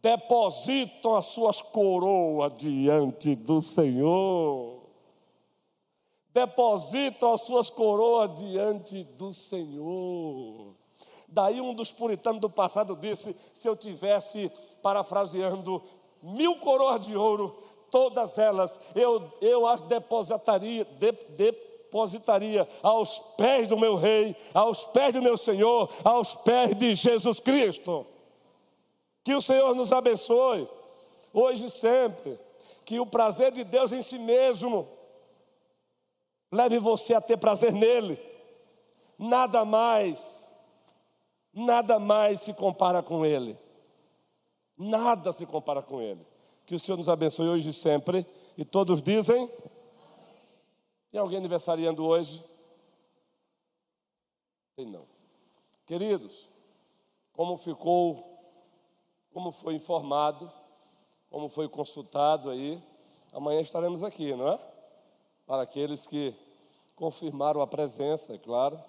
Depositam 0.00 1.16
as 1.16 1.26
suas 1.26 1.60
coroas 1.60 2.52
diante 2.56 3.34
do 3.34 3.60
Senhor 3.60 4.80
depositam 6.32 7.32
as 7.32 7.42
suas 7.42 7.68
coroas 7.68 8.34
diante 8.40 9.04
do 9.04 9.32
Senhor. 9.32 10.74
Daí 11.28 11.60
um 11.60 11.74
dos 11.74 11.92
puritanos 11.92 12.40
do 12.40 12.50
passado 12.50 12.96
disse: 12.96 13.36
se 13.54 13.68
eu 13.68 13.76
tivesse, 13.76 14.50
parafraseando, 14.82 15.82
mil 16.22 16.56
coroas 16.56 17.06
de 17.06 17.16
ouro, 17.16 17.56
todas 17.90 18.38
elas 18.38 18.78
eu, 18.94 19.30
eu 19.40 19.66
as 19.66 19.80
depositaria, 19.82 20.84
de, 20.84 21.12
depositaria 21.12 22.68
aos 22.82 23.18
pés 23.36 23.68
do 23.68 23.78
meu 23.78 23.96
rei, 23.96 24.36
aos 24.54 24.84
pés 24.84 25.14
do 25.14 25.22
meu 25.22 25.36
Senhor, 25.36 25.90
aos 26.04 26.34
pés 26.34 26.76
de 26.76 26.94
Jesus 26.94 27.40
Cristo. 27.40 28.06
Que 29.22 29.34
o 29.34 29.42
Senhor 29.42 29.74
nos 29.74 29.92
abençoe, 29.92 30.68
hoje 31.32 31.66
e 31.66 31.70
sempre. 31.70 32.38
Que 32.84 32.98
o 32.98 33.06
prazer 33.06 33.52
de 33.52 33.64
Deus 33.64 33.92
em 33.92 34.02
si 34.02 34.18
mesmo 34.18 34.88
leve 36.50 36.78
você 36.78 37.14
a 37.14 37.20
ter 37.20 37.36
prazer 37.36 37.72
nele. 37.72 38.18
Nada 39.18 39.64
mais, 39.64 40.48
nada 41.52 41.98
mais 41.98 42.40
se 42.40 42.54
compara 42.54 43.02
com 43.02 43.24
Ele. 43.24 43.58
Nada 44.82 45.30
se 45.30 45.44
compara 45.44 45.82
com 45.82 46.00
Ele. 46.00 46.26
Que 46.64 46.74
o 46.74 46.78
Senhor 46.78 46.96
nos 46.96 47.10
abençoe 47.10 47.46
hoje 47.46 47.68
e 47.68 47.72
sempre. 47.72 48.26
E 48.56 48.64
todos 48.64 49.02
dizem. 49.02 49.46
Tem 51.10 51.20
alguém 51.20 51.36
aniversariando 51.36 52.02
hoje? 52.02 52.42
Tem 54.74 54.86
não. 54.86 55.04
Queridos, 55.84 56.48
como 57.34 57.58
ficou, 57.58 58.24
como 59.34 59.50
foi 59.52 59.74
informado, 59.74 60.50
como 61.28 61.50
foi 61.50 61.68
consultado 61.68 62.48
aí, 62.48 62.82
amanhã 63.34 63.60
estaremos 63.60 64.02
aqui, 64.02 64.34
não 64.34 64.48
é? 64.48 64.58
Para 65.46 65.60
aqueles 65.60 66.06
que 66.06 66.34
confirmaram 66.96 67.60
a 67.60 67.66
presença, 67.66 68.32
é 68.32 68.38
claro. 68.38 68.82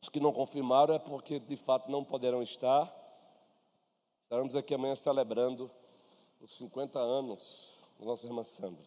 Os 0.00 0.08
que 0.08 0.20
não 0.20 0.32
confirmaram 0.32 0.94
é 0.94 1.00
porque 1.00 1.40
de 1.40 1.56
fato 1.56 1.90
não 1.90 2.04
poderão 2.04 2.40
estar. 2.40 2.99
Estaremos 4.30 4.54
aqui 4.54 4.72
amanhã 4.72 4.94
celebrando 4.94 5.68
os 6.40 6.52
50 6.52 7.00
anos 7.00 7.84
da 7.98 8.06
nossa 8.06 8.24
irmã 8.26 8.44
Sandra. 8.44 8.86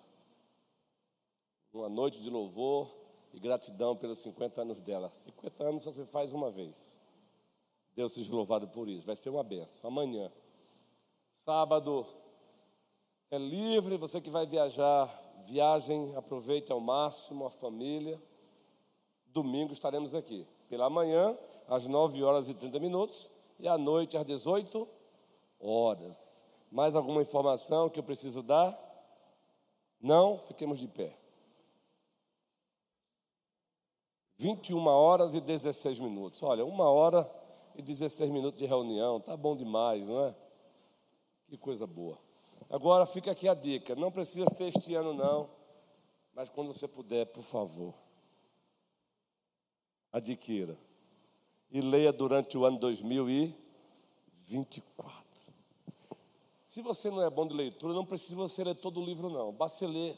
Uma 1.74 1.90
noite 1.90 2.22
de 2.22 2.30
louvor 2.30 2.90
e 3.34 3.40
gratidão 3.42 3.94
pelos 3.94 4.20
50 4.20 4.62
anos 4.62 4.80
dela. 4.80 5.10
50 5.10 5.64
anos 5.66 5.84
você 5.84 6.06
faz 6.06 6.32
uma 6.32 6.50
vez. 6.50 7.02
Deus 7.94 8.14
seja 8.14 8.34
louvado 8.34 8.70
por 8.70 8.88
isso. 8.88 9.06
Vai 9.06 9.18
ser 9.18 9.32
uma 9.32 9.44
benção. 9.44 9.86
Amanhã, 9.86 10.32
sábado, 11.30 12.06
é 13.30 13.38
livre. 13.38 13.98
Você 13.98 14.22
que 14.22 14.30
vai 14.30 14.46
viajar, 14.46 15.08
viagem, 15.46 16.16
aproveite 16.16 16.72
ao 16.72 16.80
máximo 16.80 17.46
a 17.46 17.50
família. 17.50 18.18
Domingo 19.26 19.74
estaremos 19.74 20.16
aqui. 20.16 20.48
Pela 20.70 20.90
manhã, 20.90 21.38
às 21.68 21.86
9 21.86 22.24
horas 22.24 22.48
e 22.48 22.54
30 22.54 22.80
minutos. 22.80 23.30
E 23.60 23.68
à 23.68 23.78
noite, 23.78 24.16
às 24.16 24.26
18 24.26 24.80
horas. 24.84 25.03
Mais 26.72 26.96
alguma 26.96 27.22
informação 27.22 27.90
que 27.90 28.00
eu 28.00 28.04
preciso 28.04 28.44
dar? 28.44 28.78
Não? 30.02 30.38
Fiquemos 30.38 30.78
de 30.78 30.88
pé. 30.88 31.18
21 34.38 34.86
horas 34.88 35.34
e 35.34 35.40
16 35.40 36.02
minutos. 36.02 36.44
Olha, 36.44 36.66
uma 36.66 36.90
hora 36.90 37.32
e 37.76 37.82
16 37.82 38.30
minutos 38.30 38.60
de 38.60 38.66
reunião, 38.66 39.22
tá 39.22 39.38
bom 39.38 39.56
demais, 39.56 40.06
não 40.08 40.26
é? 40.26 40.36
Que 41.48 41.58
coisa 41.58 41.88
boa. 41.88 42.20
Agora 42.70 43.06
fica 43.06 43.32
aqui 43.32 43.48
a 43.48 43.54
dica, 43.54 43.96
não 43.96 44.12
precisa 44.12 44.50
ser 44.50 44.66
este 44.66 44.94
ano 44.96 45.14
não, 45.14 45.50
mas 46.34 46.50
quando 46.50 46.74
você 46.74 46.86
puder, 46.88 47.28
por 47.28 47.44
favor, 47.44 47.94
adquira 50.12 50.76
e 51.72 51.80
leia 51.82 52.12
durante 52.12 52.58
o 52.58 52.66
ano 52.66 52.80
2024. 52.80 55.23
Se 56.74 56.82
você 56.82 57.12
não 57.12 57.22
é 57.22 57.30
bom 57.30 57.46
de 57.46 57.54
leitura, 57.54 57.94
não 57.94 58.04
precisa 58.04 58.36
você 58.36 58.64
ler 58.64 58.76
todo 58.76 59.00
o 59.00 59.06
livro 59.06 59.30
não, 59.30 59.54
basta 59.54 59.86
ler 59.86 60.18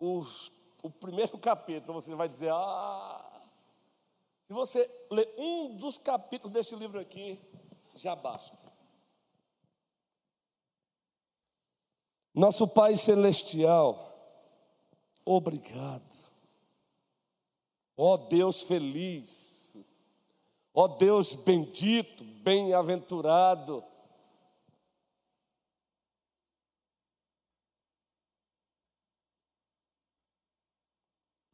os, 0.00 0.50
o 0.82 0.90
primeiro 0.90 1.38
capítulo, 1.38 2.02
você 2.02 2.12
vai 2.12 2.28
dizer, 2.28 2.50
ah, 2.52 3.24
se 4.48 4.52
você 4.52 4.90
ler 5.08 5.32
um 5.38 5.76
dos 5.76 5.96
capítulos 5.96 6.52
desse 6.52 6.74
livro 6.74 6.98
aqui, 6.98 7.40
já 7.94 8.16
basta. 8.16 8.56
Nosso 12.34 12.66
Pai 12.66 12.96
Celestial, 12.96 14.12
obrigado. 15.24 16.16
Ó 17.96 18.14
oh 18.14 18.16
Deus 18.16 18.62
feliz, 18.62 19.72
ó 20.74 20.82
oh 20.82 20.88
Deus 20.88 21.32
bendito, 21.32 22.24
bem-aventurado. 22.24 23.84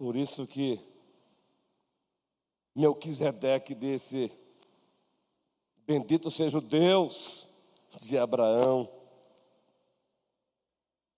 Por 0.02 0.16
isso 0.16 0.48
que 0.48 0.80
Melquisedeque 2.74 3.72
desse, 3.72 4.32
bendito 5.86 6.28
seja 6.28 6.58
o 6.58 6.60
Deus 6.60 7.48
de 8.00 8.18
Abraão. 8.18 8.90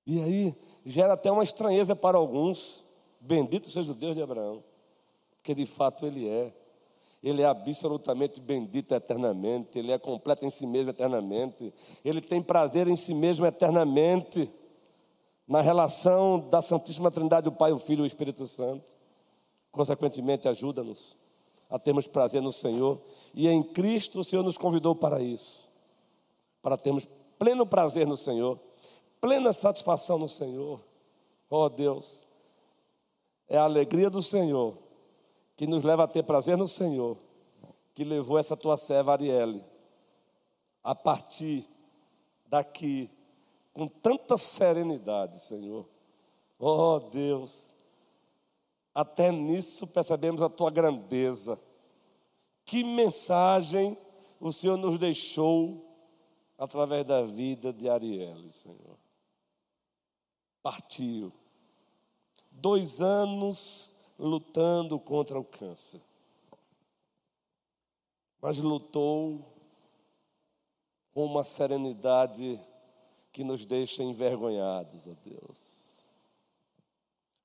E 0.07 0.20
aí 0.20 0.55
gera 0.85 1.14
até 1.14 1.32
uma 1.32 1.43
estranheza 1.43 1.97
para 1.97 2.18
alguns. 2.18 2.85
Bendito 3.18 3.70
seja 3.70 3.93
o 3.93 3.95
Deus 3.95 4.16
de 4.16 4.22
Abraão, 4.22 4.62
porque 5.37 5.55
de 5.55 5.64
fato 5.64 6.05
ele 6.05 6.28
é. 6.28 6.53
Ele 7.22 7.41
é 7.41 7.47
absolutamente 7.47 8.39
bendito 8.39 8.95
eternamente, 8.95 9.78
ele 9.78 9.93
é 9.93 9.99
completo 9.99 10.45
em 10.45 10.51
si 10.51 10.66
mesmo 10.66 10.91
eternamente, 10.91 11.72
ele 12.05 12.20
tem 12.20 12.43
prazer 12.43 12.87
em 12.87 12.97
si 12.97 13.14
mesmo 13.14 13.47
eternamente, 13.47 14.53
na 15.47 15.61
relação 15.61 16.40
da 16.49 16.62
Santíssima 16.62 17.11
Trindade, 17.11 17.49
o 17.49 17.53
Pai, 17.53 17.72
o 17.72 17.78
Filho 17.78 18.01
e 18.01 18.05
o 18.05 18.07
Espírito 18.07 18.47
Santo. 18.47 18.97
Consequentemente, 19.70 20.49
ajuda-nos 20.49 21.16
a 21.68 21.78
termos 21.78 22.07
prazer 22.07 22.40
no 22.40 22.53
Senhor. 22.53 23.01
E 23.34 23.49
em 23.49 23.62
Cristo 23.62 24.20
o 24.20 24.24
Senhor 24.24 24.42
nos 24.42 24.57
convidou 24.57 24.95
para 24.95 25.20
isso. 25.20 25.70
Para 26.62 26.76
termos 26.76 27.07
pleno 27.38 27.66
prazer 27.66 28.07
no 28.07 28.16
Senhor, 28.16 28.59
plena 29.20 29.53
satisfação 29.53 30.18
no 30.18 30.28
Senhor. 30.28 30.80
Oh 31.51 31.68
Deus, 31.68 32.26
é 33.49 33.59
a 33.59 33.64
alegria 33.64 34.09
do 34.09 34.22
Senhor 34.22 34.78
que 35.57 35.66
nos 35.66 35.82
leva 35.82 36.05
a 36.05 36.09
ter 36.09 36.22
prazer 36.24 36.57
no 36.57 36.66
Senhor, 36.66 37.16
que 37.92 38.03
levou 38.03 38.38
essa 38.38 38.57
tua 38.57 38.76
serva 38.76 39.12
Arielle 39.12 39.62
a 40.82 40.95
partir 40.95 41.66
daqui 42.47 43.11
com 43.75 43.89
tanta 43.89 44.39
serenidade, 44.39 45.41
Senhor. 45.41 45.87
Oh 46.59 47.01
Deus, 47.01 47.77
até 48.95 49.33
nisso 49.33 49.87
percebemos 49.89 50.41
a 50.41 50.49
tua 50.49 50.70
grandeza. 50.70 51.61
Que 52.64 52.85
mensagem 52.85 53.99
o 54.41 54.53
Senhor 54.53 54.77
nos 54.77 54.97
deixou 54.97 55.85
através 56.57 57.05
da 57.05 57.22
vida 57.22 57.72
de 57.72 57.89
Ariel, 57.89 58.49
Senhor. 58.49 58.97
Partiu. 60.62 61.33
Dois 62.51 63.01
anos 63.01 63.93
lutando 64.16 64.99
contra 65.01 65.39
o 65.39 65.45
câncer. 65.45 66.01
Mas 68.41 68.59
lutou 68.59 69.45
com 71.12 71.25
uma 71.25 71.43
serenidade 71.43 72.61
que 73.35 73.43
nos 73.43 73.66
deixa 73.66 74.05
envergonhados, 74.05 75.09
ó 75.09 75.14
Deus. 75.24 76.09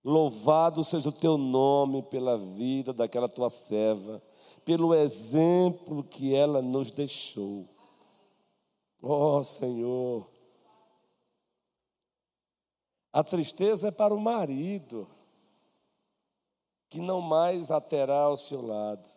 Louvado 0.03 0.83
seja 0.83 1.09
o 1.09 1.11
teu 1.11 1.35
nome 1.35 2.03
pela 2.03 2.37
vida 2.37 2.93
daquela 2.93 3.27
tua 3.27 3.49
serva, 3.49 4.21
pelo 4.63 4.93
exemplo 4.93 6.03
que 6.03 6.35
ela 6.35 6.61
nos 6.61 6.91
deixou. 6.91 7.67
Ó 9.01 9.39
oh, 9.39 9.43
Senhor, 9.43 10.29
a 13.11 13.23
tristeza 13.23 13.87
é 13.87 13.91
para 13.91 14.13
o 14.13 14.19
marido, 14.19 15.07
que 16.87 17.01
não 17.01 17.19
mais 17.19 17.71
a 17.71 17.81
terá 17.81 18.21
ao 18.21 18.37
seu 18.37 18.61
lado, 18.61 19.09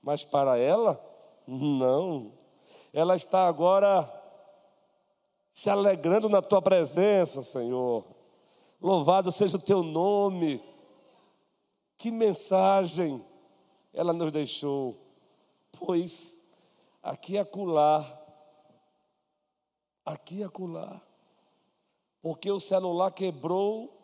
mas 0.00 0.24
para 0.24 0.56
ela, 0.56 1.04
não. 1.44 2.38
Ela 2.92 3.16
está 3.16 3.48
agora 3.48 4.19
se 5.60 5.68
alegrando 5.68 6.26
na 6.26 6.40
tua 6.40 6.62
presença, 6.62 7.42
Senhor 7.42 8.02
Louvado 8.80 9.30
seja 9.30 9.58
o 9.58 9.60
teu 9.60 9.82
nome. 9.82 10.58
Que 11.98 12.10
mensagem 12.10 13.22
ela 13.92 14.14
nos 14.14 14.32
deixou. 14.32 14.96
Pois 15.72 16.38
aqui 17.02 17.36
é 17.36 17.40
acolá, 17.40 18.00
aqui 20.02 20.42
é 20.42 20.46
acolá. 20.46 20.98
Porque 22.22 22.50
o 22.50 22.58
celular 22.58 23.10
quebrou, 23.10 23.94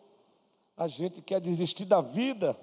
a 0.77 0.87
gente 0.87 1.23
quer 1.23 1.41
desistir 1.41 1.87
da 1.87 2.03
vida. 2.03 2.55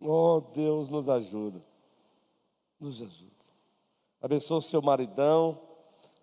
Oh, 0.00 0.40
Deus 0.52 0.88
nos 0.88 1.08
ajuda. 1.08 1.64
Nos 2.80 3.00
ajuda. 3.00 3.44
Abençoa 4.20 4.58
o 4.58 4.62
seu 4.62 4.82
maridão, 4.82 5.63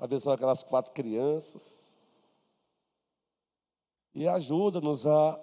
abençoa 0.02 0.34
aquelas 0.34 0.64
quatro 0.64 0.92
crianças 0.94 1.96
e 4.16 4.28
ajuda-nos 4.28 5.06
a 5.06 5.40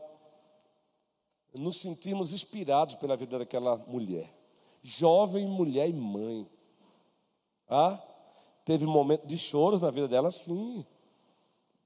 nos 1.55 1.77
sentirmos 1.77 2.33
inspirados 2.33 2.97
pela 2.97 3.17
vida 3.17 3.39
daquela 3.39 3.77
mulher, 3.77 4.29
jovem 4.83 5.47
mulher 5.47 5.89
e 5.89 5.93
mãe. 5.93 6.51
Ah, 7.69 8.03
teve 8.65 8.85
momento 8.85 9.27
de 9.27 9.39
choros 9.39 9.81
na 9.81 9.91
vida 9.91 10.09
dela, 10.09 10.31
sim. 10.31 10.85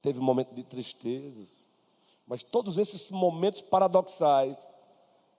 Teve 0.01 0.19
momento 0.21 0.55
de 0.55 0.65
tristezas. 0.65 1.69
Mas 2.27 2.43
todos 2.43 2.79
esses 2.79 3.11
momentos 3.11 3.61
paradoxais 3.61 4.79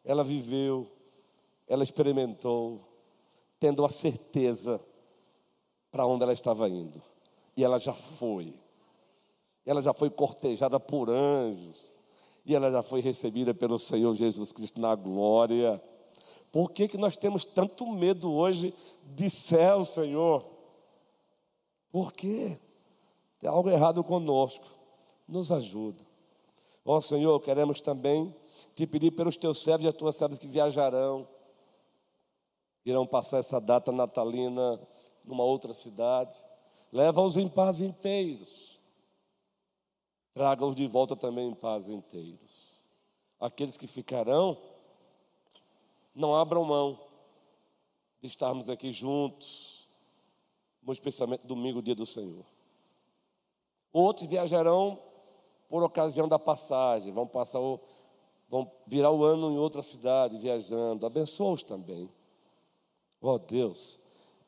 ela 0.06 0.24
viveu, 0.24 0.90
ela 1.68 1.84
experimentou, 1.84 2.80
tendo 3.60 3.84
a 3.84 3.90
certeza 3.90 4.80
para 5.92 6.06
onde 6.06 6.24
ela 6.24 6.34
estava 6.34 6.70
indo. 6.70 7.02
E 7.56 7.64
ela 7.64 7.78
já 7.78 7.94
foi. 7.94 8.54
Ela 9.66 9.82
já 9.82 9.94
foi 9.94 10.10
cortejada 10.10 10.80
por 10.80 11.10
anjos. 11.10 12.00
E 12.46 12.54
ela 12.54 12.72
já 12.72 12.84
foi 12.84 13.02
recebida 13.02 13.54
pelo 13.54 13.80
Senhor 13.80 14.14
Jesus 14.14 14.52
Cristo 14.52 14.80
na 14.80 14.96
glória. 14.96 15.82
Por 16.52 16.72
que, 16.72 16.88
que 16.88 16.98
nós 16.98 17.16
temos 17.16 17.46
tanto 17.46 17.88
medo 17.88 18.32
hoje 18.32 18.74
de 19.04 19.30
céu, 19.30 19.86
Senhor? 19.86 20.46
Por 21.92 22.12
quê? 22.12 22.60
Tem 23.40 23.50
algo 23.50 23.70
errado 23.70 24.04
conosco. 24.04 24.66
Nos 25.28 25.52
ajuda. 25.52 26.04
Ó 26.86 27.00
Senhor, 27.00 27.40
queremos 27.40 27.80
também 27.80 28.36
te 28.76 28.86
pedir 28.86 29.12
pelos 29.12 29.38
teus 29.38 29.62
servos 29.62 29.86
e 29.86 29.88
as 29.88 29.94
tuas 29.94 30.16
servas 30.16 30.38
que 30.38 30.48
viajarão, 30.48 31.28
irão 32.86 33.06
passar 33.08 33.38
essa 33.38 33.60
data 33.62 33.92
natalina 33.92 34.80
numa 35.26 35.44
outra 35.44 35.74
cidade. 35.74 36.36
Leva-os 36.94 37.38
em 37.38 37.48
paz 37.48 37.82
inteiros. 37.82 38.80
Traga-os 40.32 40.76
de 40.76 40.86
volta 40.86 41.16
também 41.16 41.50
em 41.50 41.56
paz 41.56 41.90
inteiros. 41.90 42.84
Aqueles 43.40 43.76
que 43.76 43.88
ficarão, 43.88 44.56
não 46.14 46.36
abram 46.36 46.64
mão 46.64 47.00
de 48.22 48.28
estarmos 48.28 48.70
aqui 48.70 48.92
juntos, 48.92 49.90
no 50.84 50.94
especialmente 50.94 51.48
domingo, 51.48 51.82
dia 51.82 51.96
do 51.96 52.06
Senhor. 52.06 52.46
Outros 53.92 54.30
viajarão 54.30 55.02
por 55.68 55.82
ocasião 55.82 56.28
da 56.28 56.38
passagem, 56.38 57.12
vão 57.12 57.26
passar 57.26 57.60
o, 57.60 57.80
vão 58.48 58.72
virar 58.86 59.10
o 59.10 59.24
ano 59.24 59.52
em 59.52 59.58
outra 59.58 59.82
cidade 59.82 60.38
viajando. 60.38 61.08
Abençoa-os 61.08 61.64
também. 61.64 62.08
Ó 63.20 63.34
oh, 63.34 63.40
Deus, 63.40 63.98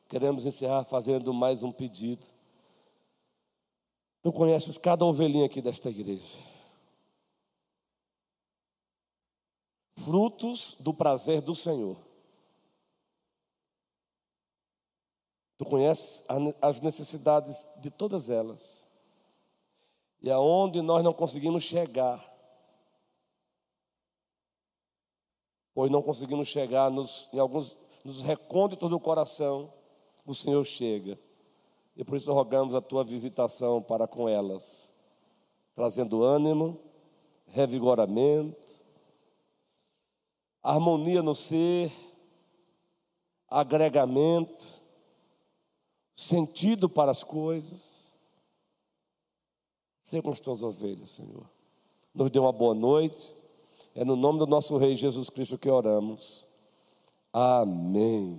queremos 0.08 0.46
encerrar 0.46 0.84
fazendo 0.84 1.34
mais 1.34 1.64
um 1.64 1.72
pedido. 1.72 2.35
Tu 4.26 4.32
conheces 4.32 4.76
cada 4.76 5.04
ovelhinha 5.04 5.46
aqui 5.46 5.62
desta 5.62 5.88
igreja. 5.88 6.36
Frutos 9.98 10.74
do 10.80 10.92
prazer 10.92 11.40
do 11.40 11.54
Senhor. 11.54 11.96
Tu 15.56 15.64
conheces 15.64 16.24
as 16.60 16.80
necessidades 16.80 17.64
de 17.76 17.88
todas 17.88 18.28
elas. 18.28 18.84
E 20.20 20.28
aonde 20.28 20.82
nós 20.82 21.04
não 21.04 21.12
conseguimos 21.12 21.62
chegar, 21.62 22.20
pois 25.72 25.88
não 25.88 26.02
conseguimos 26.02 26.48
chegar 26.48 26.90
nos, 26.90 27.28
em 27.32 27.38
alguns 27.38 27.78
nos 28.04 28.22
recônditos 28.22 28.90
do 28.90 28.98
coração, 28.98 29.72
o 30.26 30.34
Senhor 30.34 30.64
chega. 30.64 31.16
E 31.96 32.04
por 32.04 32.16
isso 32.16 32.32
rogamos 32.32 32.74
a 32.74 32.80
tua 32.80 33.02
visitação 33.02 33.80
para 33.80 34.06
com 34.06 34.28
elas, 34.28 34.94
trazendo 35.74 36.22
ânimo, 36.22 36.78
revigoramento, 37.46 38.84
harmonia 40.62 41.22
no 41.22 41.34
ser, 41.34 41.90
agregamento, 43.48 44.82
sentido 46.14 46.88
para 46.88 47.10
as 47.10 47.24
coisas. 47.24 48.12
Seja 50.02 50.22
com 50.22 50.30
as 50.30 50.40
tuas 50.40 50.62
ovelhas, 50.62 51.10
Senhor. 51.10 51.48
Nos 52.14 52.30
dê 52.30 52.38
uma 52.38 52.52
boa 52.52 52.74
noite. 52.74 53.34
É 53.94 54.04
no 54.04 54.16
nome 54.16 54.38
do 54.38 54.46
nosso 54.46 54.76
Rei 54.76 54.94
Jesus 54.94 55.30
Cristo 55.30 55.56
que 55.56 55.70
oramos. 55.70 56.46
Amém. 57.32 58.38